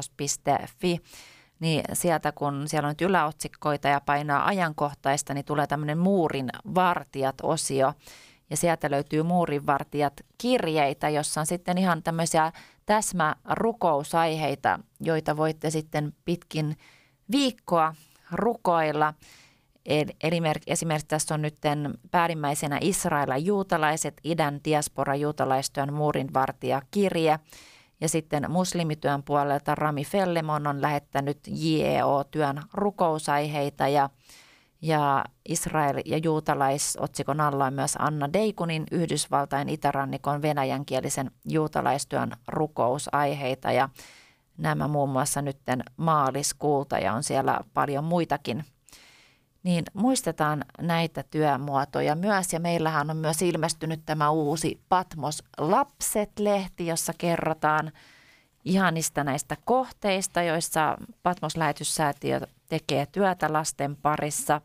niin 1.59 1.83
sieltä 1.93 2.31
kun 2.31 2.63
siellä 2.67 2.87
on 2.87 2.91
nyt 2.91 3.01
yläotsikkoita 3.01 3.87
ja 3.87 4.01
painaa 4.01 4.47
ajankohtaista, 4.47 5.33
niin 5.33 5.45
tulee 5.45 5.67
tämmöinen 5.67 5.97
muurin 5.97 6.49
vartijat-osio. 6.75 7.93
Ja 8.49 8.57
sieltä 8.57 8.91
löytyy 8.91 9.23
muurinvartijat 9.23 10.13
kirjeitä, 10.37 11.09
jossa 11.09 11.41
on 11.41 11.45
sitten 11.45 11.77
ihan 11.77 12.03
tämmöisiä 12.03 12.51
täsmärukouusaiheita, 12.85 14.79
joita 14.99 15.37
voitte 15.37 15.69
sitten 15.69 16.13
pitkin 16.25 16.77
viikkoa 17.31 17.95
rukoilla. 18.31 19.13
Esimerkiksi 20.67 21.07
tässä 21.07 21.33
on 21.33 21.41
nyt 21.41 21.57
päällimmäisenä 22.11 22.77
Israela 22.81 23.37
juutalaiset, 23.37 24.21
idän 24.23 24.59
diaspora 24.65 25.15
juutalaistyön 25.15 25.93
muurinvartija 25.93 26.81
kirje. 26.91 27.39
Ja 28.01 28.09
sitten 28.09 28.51
muslimityön 28.51 29.23
puolelta 29.23 29.75
Rami 29.75 30.05
Fellemon 30.05 30.67
on 30.67 30.81
lähettänyt 30.81 31.39
JEO-työn 31.47 32.61
rukousaiheita 32.73 33.87
ja, 33.87 34.09
ja 34.81 35.25
Israel- 35.49 36.01
ja 36.05 36.17
juutalaisotsikon 36.17 37.41
alla 37.41 37.65
on 37.65 37.73
myös 37.73 37.95
Anna 37.99 38.33
Deikunin 38.33 38.83
Yhdysvaltain 38.91 39.69
itärannikon 39.69 40.41
venäjänkielisen 40.41 41.31
juutalaistyön 41.45 42.31
rukousaiheita 42.47 43.71
ja 43.71 43.89
nämä 44.57 44.87
muun 44.87 45.09
muassa 45.09 45.41
nytten 45.41 45.83
maaliskuulta 45.97 46.99
ja 46.99 47.13
on 47.13 47.23
siellä 47.23 47.59
paljon 47.73 48.03
muitakin 48.03 48.65
niin 49.63 49.83
muistetaan 49.93 50.65
näitä 50.81 51.23
työmuotoja 51.23 52.15
myös. 52.15 52.53
Ja 52.53 52.59
meillähän 52.59 53.09
on 53.09 53.17
myös 53.17 53.41
ilmestynyt 53.41 54.01
tämä 54.05 54.29
uusi 54.29 54.81
Patmos 54.89 55.43
Lapset-lehti, 55.57 56.87
jossa 56.87 57.13
kerrotaan 57.17 57.91
ihanista 58.65 59.23
näistä 59.23 59.57
kohteista, 59.65 60.41
joissa 60.41 60.97
Patmos 61.23 61.57
lähetyssäätiö 61.57 62.39
tekee 62.69 63.05
työtä 63.05 63.53
lasten 63.53 63.95
parissa. 63.95 64.61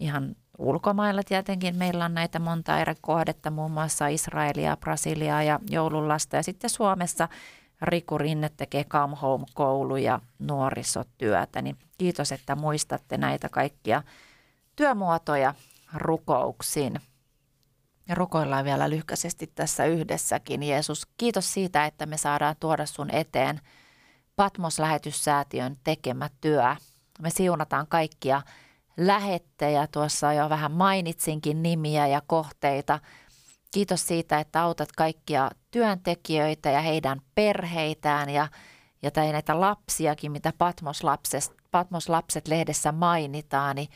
Ihan 0.00 0.36
ulkomailla 0.58 1.22
tietenkin 1.22 1.76
meillä 1.76 2.04
on 2.04 2.14
näitä 2.14 2.38
monta 2.38 2.78
eri 2.78 2.94
kohdetta, 3.00 3.50
muun 3.50 3.70
muassa 3.70 4.08
Israelia, 4.08 4.76
Brasiliaa 4.76 5.42
ja 5.42 5.60
joululasta. 5.70 6.36
Ja 6.36 6.42
sitten 6.42 6.70
Suomessa 6.70 7.28
Riku 7.84 8.18
Rinne 8.18 8.50
tekee 8.56 8.84
Come 8.84 9.16
Home-koulu 9.22 9.96
ja 9.96 10.20
nuorisotyötä. 10.38 11.62
Niin 11.62 11.76
kiitos, 11.98 12.32
että 12.32 12.56
muistatte 12.56 13.16
näitä 13.16 13.48
kaikkia 13.48 14.02
työmuotoja 14.76 15.54
rukouksiin. 15.94 17.00
Ja 18.08 18.14
rukoillaan 18.14 18.64
vielä 18.64 18.90
lyhkäisesti 18.90 19.52
tässä 19.54 19.84
yhdessäkin. 19.84 20.62
Jeesus, 20.62 21.06
kiitos 21.16 21.52
siitä, 21.52 21.86
että 21.86 22.06
me 22.06 22.16
saadaan 22.16 22.56
tuoda 22.60 22.86
sun 22.86 23.10
eteen 23.10 23.60
Patmos-lähetyssäätiön 24.36 25.76
tekemä 25.84 26.30
työ. 26.40 26.76
Me 27.20 27.30
siunataan 27.30 27.86
kaikkia 27.86 28.42
lähettejä. 28.96 29.86
Tuossa 29.86 30.32
jo 30.32 30.48
vähän 30.48 30.72
mainitsinkin 30.72 31.62
nimiä 31.62 32.06
ja 32.06 32.22
kohteita– 32.26 33.00
Kiitos 33.74 34.06
siitä, 34.06 34.40
että 34.40 34.62
autat 34.62 34.92
kaikkia 34.92 35.50
työntekijöitä 35.74 36.70
ja 36.70 36.80
heidän 36.80 37.20
perheitään 37.34 38.30
ja, 38.30 38.48
ja 39.02 39.10
tai 39.10 39.32
näitä 39.32 39.60
lapsiakin, 39.60 40.32
mitä 40.32 40.52
Patmos-lapset, 40.58 41.52
Patmos-lapset 41.70 42.48
lehdessä 42.48 42.92
mainitaan, 42.92 43.76
niin 43.76 43.88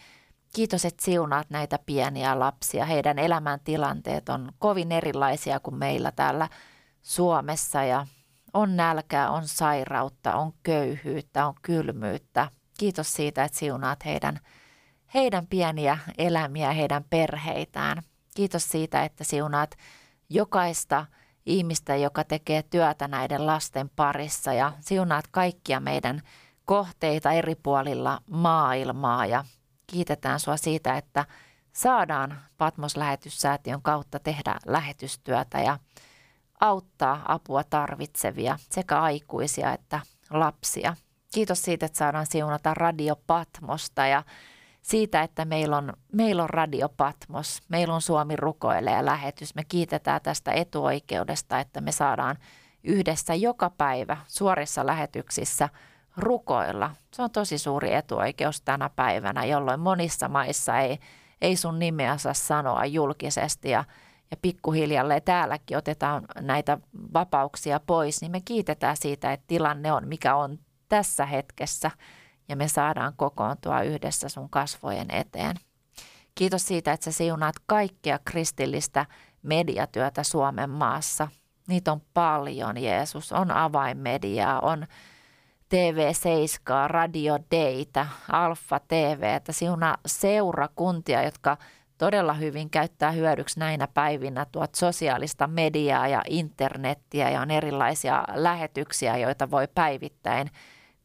kiitos, 0.54 0.84
että 0.84 1.04
siunaat 1.04 1.50
näitä 1.50 1.78
pieniä 1.86 2.38
lapsia. 2.38 2.84
Heidän 2.84 3.18
elämäntilanteet 3.18 4.28
on 4.28 4.52
kovin 4.58 4.92
erilaisia 4.92 5.60
kuin 5.60 5.76
meillä 5.76 6.12
täällä 6.12 6.48
Suomessa 7.02 7.84
ja 7.84 8.06
on 8.54 8.76
nälkää, 8.76 9.30
on 9.30 9.48
sairautta, 9.48 10.34
on 10.34 10.52
köyhyyttä, 10.62 11.46
on 11.46 11.54
kylmyyttä. 11.62 12.48
Kiitos 12.78 13.12
siitä, 13.12 13.44
että 13.44 13.58
siunaat 13.58 14.04
heidän, 14.04 14.40
heidän 15.14 15.46
pieniä 15.46 15.98
elämiä, 16.18 16.72
heidän 16.72 17.04
perheitään. 17.10 18.02
Kiitos 18.34 18.70
siitä, 18.70 19.04
että 19.04 19.24
siunaat 19.24 19.70
jokaista 20.28 21.06
ihmistä, 21.48 21.96
joka 21.96 22.24
tekee 22.24 22.62
työtä 22.62 23.08
näiden 23.08 23.46
lasten 23.46 23.90
parissa 23.96 24.52
ja 24.52 24.72
siunaat 24.80 25.24
kaikkia 25.30 25.80
meidän 25.80 26.22
kohteita 26.64 27.32
eri 27.32 27.54
puolilla 27.54 28.20
maailmaa 28.30 29.26
ja 29.26 29.44
kiitetään 29.86 30.40
sua 30.40 30.56
siitä, 30.56 30.96
että 30.96 31.24
saadaan 31.72 32.40
Patmos-lähetyssäätiön 32.58 33.82
kautta 33.82 34.18
tehdä 34.18 34.56
lähetystyötä 34.66 35.60
ja 35.60 35.78
auttaa 36.60 37.22
apua 37.28 37.64
tarvitsevia 37.64 38.58
sekä 38.70 39.00
aikuisia 39.00 39.72
että 39.72 40.00
lapsia. 40.30 40.96
Kiitos 41.34 41.62
siitä, 41.62 41.86
että 41.86 41.98
saadaan 41.98 42.26
siunata 42.26 42.74
Radio 42.74 43.16
Patmosta 43.26 44.06
ja 44.06 44.22
siitä, 44.82 45.22
että 45.22 45.44
meillä 45.44 45.76
on, 45.76 45.92
meillä 46.12 46.42
on 46.42 46.50
Radio 46.50 46.88
Patmos, 46.88 47.60
meillä 47.68 47.94
on 47.94 48.02
Suomi 48.02 48.36
rukoilee 48.36 48.92
ja 48.92 49.04
lähetys. 49.04 49.54
Me 49.54 49.62
kiitetään 49.68 50.20
tästä 50.22 50.52
etuoikeudesta, 50.52 51.60
että 51.60 51.80
me 51.80 51.92
saadaan 51.92 52.36
yhdessä 52.84 53.34
joka 53.34 53.70
päivä 53.70 54.16
suorissa 54.26 54.86
lähetyksissä 54.86 55.68
rukoilla. 56.16 56.90
Se 57.14 57.22
on 57.22 57.30
tosi 57.30 57.58
suuri 57.58 57.94
etuoikeus 57.94 58.60
tänä 58.60 58.90
päivänä, 58.96 59.44
jolloin 59.44 59.80
monissa 59.80 60.28
maissa 60.28 60.78
ei, 60.78 60.98
ei 61.40 61.56
sun 61.56 61.78
nimeä 61.78 62.16
saa 62.16 62.34
sanoa 62.34 62.86
julkisesti 62.86 63.70
ja, 63.70 63.84
ja 64.30 64.36
pikkuhiljalleen 64.42 65.22
täälläkin 65.22 65.76
otetaan 65.76 66.24
näitä 66.40 66.78
vapauksia 67.14 67.80
pois, 67.80 68.20
niin 68.20 68.32
me 68.32 68.40
kiitetään 68.44 68.96
siitä, 68.96 69.32
että 69.32 69.46
tilanne 69.46 69.92
on 69.92 70.08
mikä 70.08 70.36
on 70.36 70.58
tässä 70.88 71.26
hetkessä– 71.26 71.90
ja 72.48 72.56
me 72.56 72.68
saadaan 72.68 73.12
kokoontua 73.16 73.82
yhdessä 73.82 74.28
sun 74.28 74.50
kasvojen 74.50 75.10
eteen. 75.10 75.56
Kiitos 76.34 76.66
siitä, 76.66 76.92
että 76.92 77.04
sä 77.04 77.12
siunaat 77.12 77.54
kaikkea 77.66 78.18
kristillistä 78.24 79.06
mediatyötä 79.42 80.22
Suomen 80.22 80.70
maassa. 80.70 81.28
Niitä 81.68 81.92
on 81.92 82.00
paljon, 82.14 82.82
Jeesus. 82.82 83.32
On 83.32 83.50
avainmediaa, 83.50 84.60
on 84.60 84.86
TV7, 85.74 86.88
Radio 86.88 87.38
Deitä, 87.50 88.06
Alfa 88.32 88.80
TV, 88.80 89.40
siunaa 89.50 89.96
seurakuntia, 90.06 91.22
jotka 91.22 91.56
todella 91.98 92.32
hyvin 92.32 92.70
käyttää 92.70 93.10
hyödyksi 93.10 93.60
näinä 93.60 93.88
päivinä 93.94 94.46
tuot 94.52 94.74
sosiaalista 94.74 95.46
mediaa 95.46 96.08
ja 96.08 96.22
internettiä 96.28 97.30
ja 97.30 97.40
on 97.40 97.50
erilaisia 97.50 98.24
lähetyksiä, 98.34 99.16
joita 99.16 99.50
voi 99.50 99.68
päivittäin– 99.74 100.50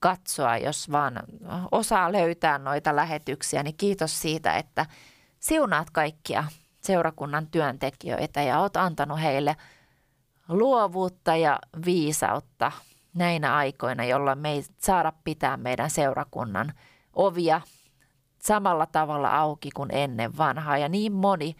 katsoa, 0.03 0.57
jos 0.57 0.91
vaan 0.91 1.19
osaa 1.71 2.11
löytää 2.11 2.57
noita 2.57 2.95
lähetyksiä, 2.95 3.63
niin 3.63 3.77
kiitos 3.77 4.21
siitä, 4.21 4.53
että 4.53 4.85
siunaat 5.39 5.89
kaikkia 5.89 6.43
seurakunnan 6.81 7.47
työntekijöitä 7.47 8.41
ja 8.41 8.59
oot 8.59 8.77
antanut 8.77 9.21
heille 9.21 9.55
luovuutta 10.49 11.35
ja 11.35 11.59
viisautta 11.85 12.71
näinä 13.13 13.55
aikoina, 13.55 14.03
jolloin 14.03 14.39
me 14.39 14.51
ei 14.51 14.63
saada 14.77 15.13
pitää 15.23 15.57
meidän 15.57 15.89
seurakunnan 15.89 16.73
ovia 17.13 17.61
samalla 18.39 18.85
tavalla 18.85 19.37
auki 19.37 19.69
kuin 19.71 19.89
ennen 19.93 20.37
vanhaa. 20.37 20.77
Ja 20.77 20.89
niin 20.89 21.13
moni 21.13 21.55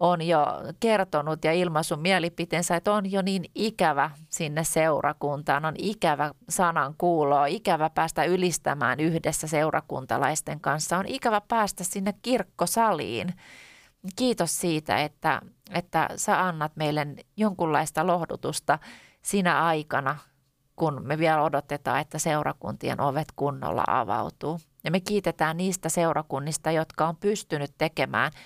on 0.00 0.22
jo 0.22 0.46
kertonut 0.80 1.44
ja 1.44 1.52
ilmaisun 1.52 2.00
mielipiteensä, 2.00 2.76
että 2.76 2.92
on 2.92 3.12
jo 3.12 3.22
niin 3.22 3.44
ikävä 3.54 4.10
sinne 4.28 4.64
seurakuntaan, 4.64 5.64
on 5.64 5.74
ikävä 5.78 6.30
sanan 6.48 6.94
kuuloa, 6.98 7.46
ikävä 7.46 7.90
päästä 7.90 8.24
ylistämään 8.24 9.00
yhdessä 9.00 9.46
seurakuntalaisten 9.46 10.60
kanssa, 10.60 10.98
on 10.98 11.06
ikävä 11.06 11.40
päästä 11.40 11.84
sinne 11.84 12.14
kirkkosaliin. 12.22 13.34
Kiitos 14.16 14.60
siitä, 14.60 14.96
että, 14.96 15.40
että 15.74 16.08
sä 16.16 16.46
annat 16.46 16.76
meille 16.76 17.06
jonkunlaista 17.36 18.06
lohdutusta 18.06 18.78
sinä 19.22 19.64
aikana, 19.64 20.16
kun 20.76 21.00
me 21.04 21.18
vielä 21.18 21.42
odotetaan, 21.42 22.00
että 22.00 22.18
seurakuntien 22.18 23.00
ovet 23.00 23.28
kunnolla 23.36 23.84
avautuu. 23.86 24.60
Ja 24.84 24.90
me 24.90 25.00
kiitetään 25.00 25.56
niistä 25.56 25.88
seurakunnista, 25.88 26.70
jotka 26.70 27.08
on 27.08 27.16
pystynyt 27.16 27.74
tekemään– 27.78 28.32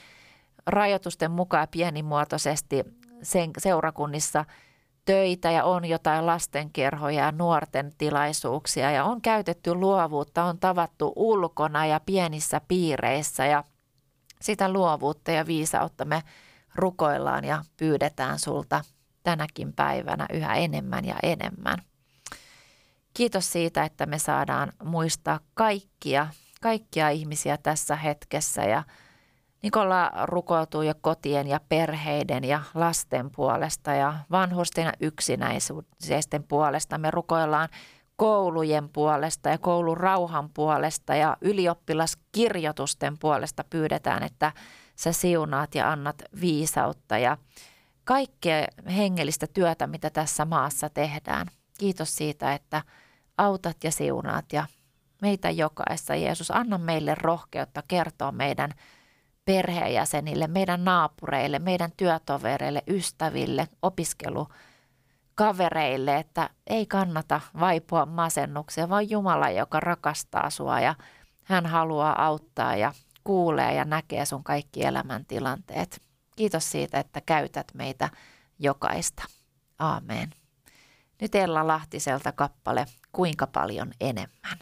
rajoitusten 0.67 1.31
mukaan 1.31 1.69
pienimuotoisesti 1.71 2.85
sen 3.23 3.51
seurakunnissa 3.59 4.45
töitä 5.05 5.51
ja 5.51 5.65
on 5.65 5.85
jotain 5.85 6.27
lastenkerhoja 6.27 7.25
ja 7.25 7.33
nuorten 7.33 7.93
tilaisuuksia 7.99 8.91
ja 8.91 9.05
on 9.05 9.23
käytetty 9.23 9.75
luovuutta, 9.75 10.45
on 10.45 10.59
tavattu 10.59 11.12
ulkona 11.17 11.87
ja 11.87 12.01
pienissä 12.07 12.61
piireissä 12.69 13.47
ja 13.47 13.65
sitä 14.41 14.73
luovuutta 14.73 15.31
ja 15.31 15.47
viisautta 15.47 16.05
me 16.05 16.23
rukoillaan 16.75 17.45
ja 17.45 17.65
pyydetään 17.77 18.39
sulta 18.39 18.85
tänäkin 19.23 19.73
päivänä 19.73 20.27
yhä 20.33 20.55
enemmän 20.55 21.05
ja 21.05 21.15
enemmän. 21.23 21.79
Kiitos 23.15 23.53
siitä, 23.53 23.85
että 23.85 24.07
me 24.07 24.19
saadaan 24.19 24.73
muistaa 24.85 25.41
kaikkia, 25.55 26.27
kaikkia 26.61 27.09
ihmisiä 27.09 27.57
tässä 27.57 27.97
hetkessä 27.97 28.62
ja 28.62 28.83
Nikola 29.65 30.12
rukoutuu 30.23 30.83
jo 30.83 30.95
kotien 31.01 31.47
ja 31.47 31.61
perheiden 31.69 32.45
ja 32.45 32.61
lasten 32.75 33.31
puolesta 33.31 33.95
ja 33.95 34.15
vanhusten 34.31 34.85
ja 34.85 34.93
yksinäisyyden 35.01 36.43
puolesta. 36.49 36.99
Me 36.99 37.11
rukoillaan 37.11 37.69
koulujen 38.17 38.89
puolesta 38.89 39.49
ja 39.49 39.59
koulun 39.59 39.97
rauhan 39.97 40.51
puolesta 40.51 41.15
ja 41.15 41.37
ylioppilaskirjoitusten 41.41 43.19
puolesta 43.19 43.65
pyydetään, 43.71 44.23
että 44.23 44.53
sä 44.97 45.12
siunaat 45.12 45.75
ja 45.75 45.93
annat 45.93 46.23
viisautta 46.41 47.19
ja 47.19 47.39
kaikkea 48.05 48.67
hengellistä 48.97 49.47
työtä, 49.47 49.87
mitä 49.87 50.11
tässä 50.11 50.45
maassa 50.45 50.91
tehdään. 50.91 51.47
Kiitos 51.79 52.17
siitä, 52.17 52.55
että 52.55 52.83
autat 53.39 53.85
ja 53.85 53.91
siunaat 53.91 54.53
ja 54.53 54.67
meitä 55.23 55.51
jokaista. 55.51 56.15
Jeesus, 56.15 56.51
anna 56.51 56.79
meille 56.79 57.15
rohkeutta 57.15 57.83
kertoa 57.89 58.33
meidän 58.33 58.71
perheenjäsenille, 59.45 60.47
meidän 60.47 60.84
naapureille, 60.84 61.59
meidän 61.59 61.92
työtovereille, 61.97 62.82
ystäville, 62.88 63.68
opiskelukavereille, 63.82 66.16
että 66.16 66.51
ei 66.66 66.86
kannata 66.86 67.40
vaipua 67.61 68.07
masennukseen, 68.07 68.88
vaan 68.88 69.11
Jumala, 69.11 69.51
joka 69.51 69.80
rakastaa 69.80 70.51
sua 70.51 70.80
ja 70.80 70.95
hän 71.42 71.66
haluaa 71.66 72.26
auttaa 72.26 72.76
ja 72.76 72.92
kuulee 73.24 73.74
ja 73.74 73.84
näkee 73.84 74.26
sun 74.26 74.45
kaikki 74.45 74.84
elämäntilanteet. 74.84 76.03
Kiitos 76.36 76.70
siitä, 76.70 76.99
että 76.99 77.20
käytät 77.20 77.66
meitä 77.74 78.11
jokaista. 78.59 79.22
Aamen. 79.78 80.30
Nyt 81.20 81.34
Ella 81.34 81.66
Lahtiselta 81.66 82.32
kappale 82.32 82.86
Kuinka 83.12 83.47
paljon 83.47 83.92
enemmän. 84.01 84.59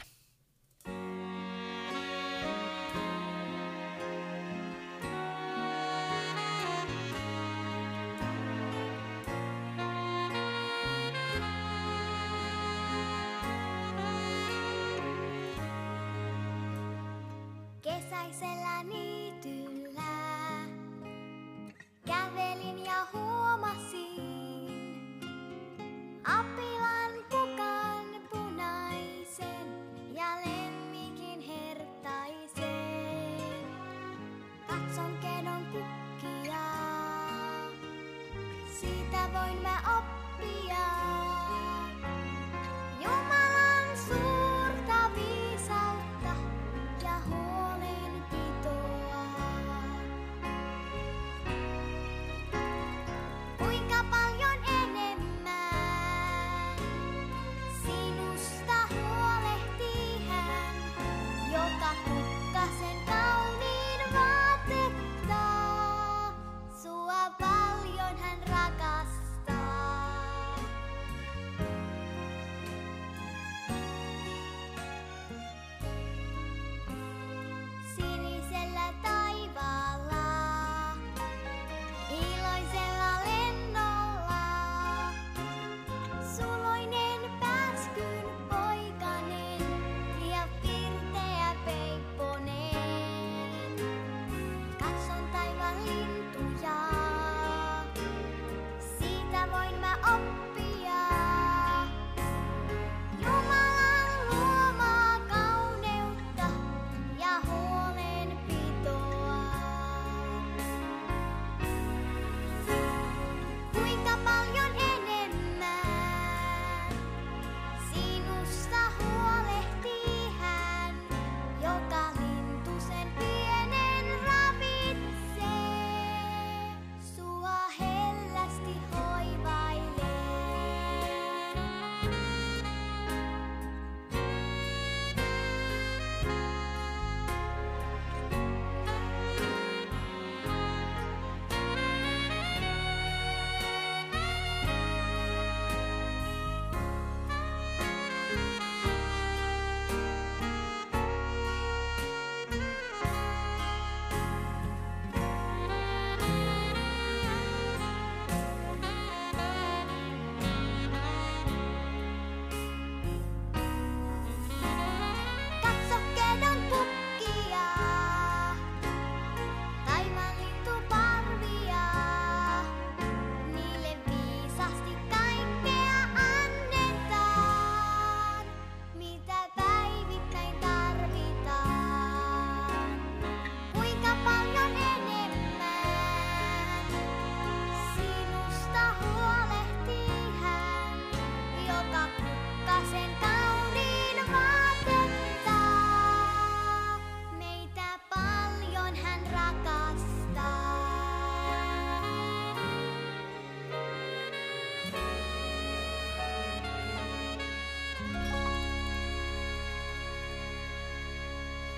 siitä 38.82 39.18
voin 39.32 39.62
mä 39.62 39.98
oppia. 39.98 41.01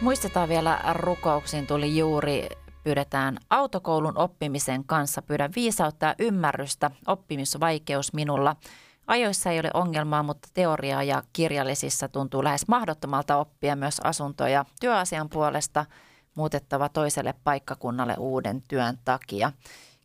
Muistetaan 0.05 0.49
vielä 0.49 0.81
rukouksiin 0.93 1.67
tuli 1.67 1.97
juuri 1.97 2.49
pyydetään 2.83 3.39
autokoulun 3.51 4.19
oppimisen 4.19 4.85
kanssa. 4.85 5.23
Pyydän 5.23 5.51
viisautta 5.57 6.07
ja 6.07 6.15
ymmärrystä, 6.19 6.91
oppimisvaikeus 7.07 8.13
minulla. 8.13 8.57
Ajoissa 9.07 9.51
ei 9.51 9.61
ole 9.61 9.71
ongelmaa, 9.75 10.23
mutta 10.23 10.49
teoriaa 10.55 11.03
ja 11.03 11.23
kirjallisissa 11.33 12.09
tuntuu 12.09 12.45
lähes 12.45 12.69
mahdottomalta 12.69 13.37
oppia 13.37 13.77
myös 13.77 14.01
asuntoja 14.01 14.65
työasian 14.81 15.29
puolesta 15.29 15.87
muutettava 16.35 16.89
toiselle 16.89 17.35
paikkakunnalle 17.45 18.15
uuden 18.19 18.63
työn 18.69 18.99
takia. 19.05 19.53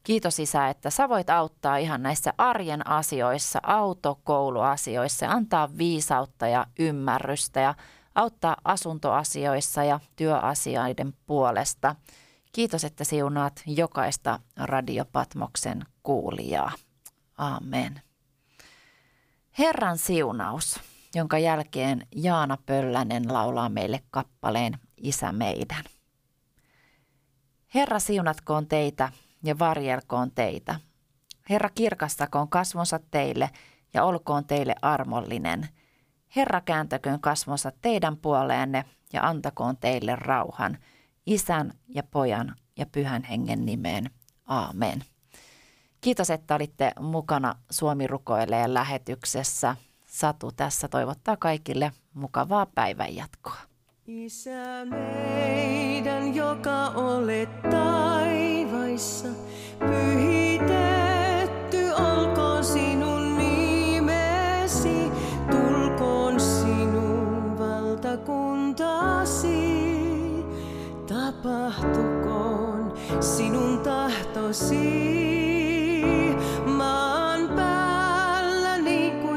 Kiitos 0.04 0.40
Isä, 0.40 0.70
että 0.70 0.90
sä 0.90 1.10
voit 1.10 1.30
auttaa 1.30 1.78
ihan 1.78 2.04
näissä 2.04 2.34
arjen 2.38 2.88
asioissa, 2.88 3.60
autokouluasioissa 3.64 5.26
ja 5.26 5.32
antaa 5.32 5.70
viisautta 5.78 6.48
ja 6.48 6.66
ymmärrystä 6.80 7.60
ja 7.60 7.76
auttaa 8.20 8.58
asuntoasioissa 8.64 9.84
ja 9.84 10.00
työasioiden 10.16 11.14
puolesta. 11.26 11.96
Kiitos, 12.52 12.84
että 12.84 13.04
siunaat 13.04 13.64
jokaista 13.66 14.40
Radiopatmoksen 14.58 15.86
kuulijaa. 16.04 16.72
Amen. 17.38 18.02
Herran 19.60 19.98
siunaus, 19.98 20.80
jonka 21.16 21.38
jälkeen 21.38 22.08
Jaana 22.16 22.58
Pöllänen 22.66 23.34
laulaa 23.34 23.70
meille 23.70 24.04
kappaleen 24.12 24.80
Isä 24.98 25.32
meidän. 25.32 25.84
Herra 27.74 28.00
siunatkoon 28.00 28.68
teitä 28.68 29.12
ja 29.44 29.60
varjelkoon 29.60 30.32
teitä. 30.32 30.80
Herra 31.50 31.70
kirkastakoon 31.70 32.50
kasvonsa 32.50 33.00
teille 33.12 33.50
ja 33.94 34.04
olkoon 34.04 34.46
teille 34.46 34.76
armollinen. 34.82 35.70
Herra 36.36 36.62
kääntäköön 36.62 37.22
kasvonsa 37.22 37.72
teidän 37.82 38.18
puoleenne 38.18 38.86
ja 39.14 39.28
antakoon 39.28 39.78
teille 39.78 40.16
rauhan. 40.16 40.78
Isän 41.26 41.74
ja 41.88 42.04
pojan 42.04 42.56
ja 42.78 42.86
pyhän 42.86 43.24
hengen 43.24 43.66
nimeen. 43.66 44.10
Aamen. 44.46 45.04
Kiitos, 46.02 46.30
että 46.30 46.56
olitte 46.56 46.92
mukana 47.00 47.56
Suomi 47.72 48.08
rukoilee 48.08 48.74
lähetyksessä. 48.74 49.76
Satu 50.06 50.52
tässä 50.52 50.88
toivottaa 50.88 51.38
kaikille 51.38 51.92
mukavaa 52.14 52.66
päivänjatkoa. 52.66 53.58
Isä 54.08 54.86
meidän, 54.86 56.36
joka 56.36 56.88
olet 56.88 57.62
taivaissa, 57.62 59.28
pyhitetty 59.80 61.92
olkoon 61.92 62.64
sinun 62.64 63.09
valtakuntasi, 68.30 69.60
tapahtukoon 71.08 72.94
sinun 73.20 73.80
tahtosi. 73.80 75.10
Maan 76.66 77.50
niin 78.84 79.12
kuin. 79.22 79.30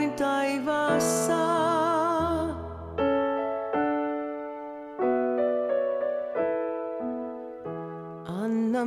Anna 8.42 8.84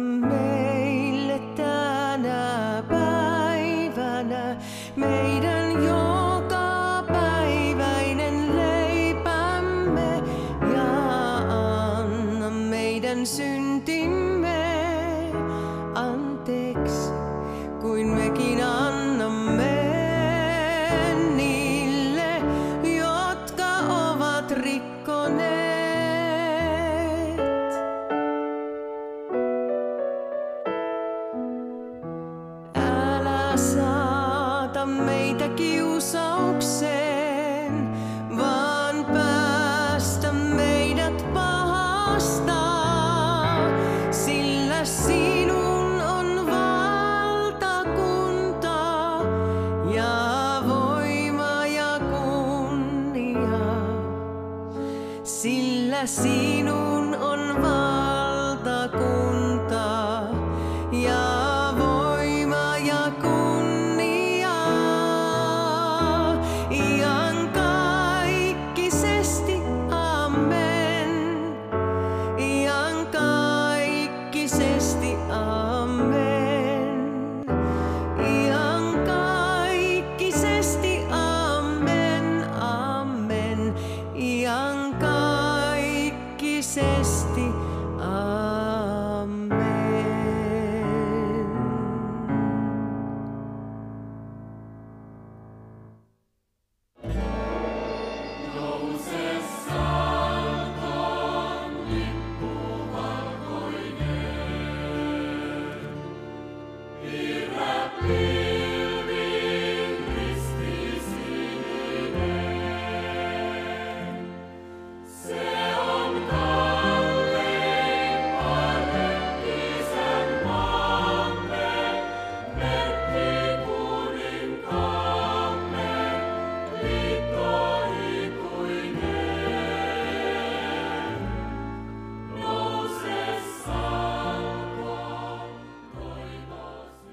meitä 34.97 35.49
kiusaukseen, 35.49 37.04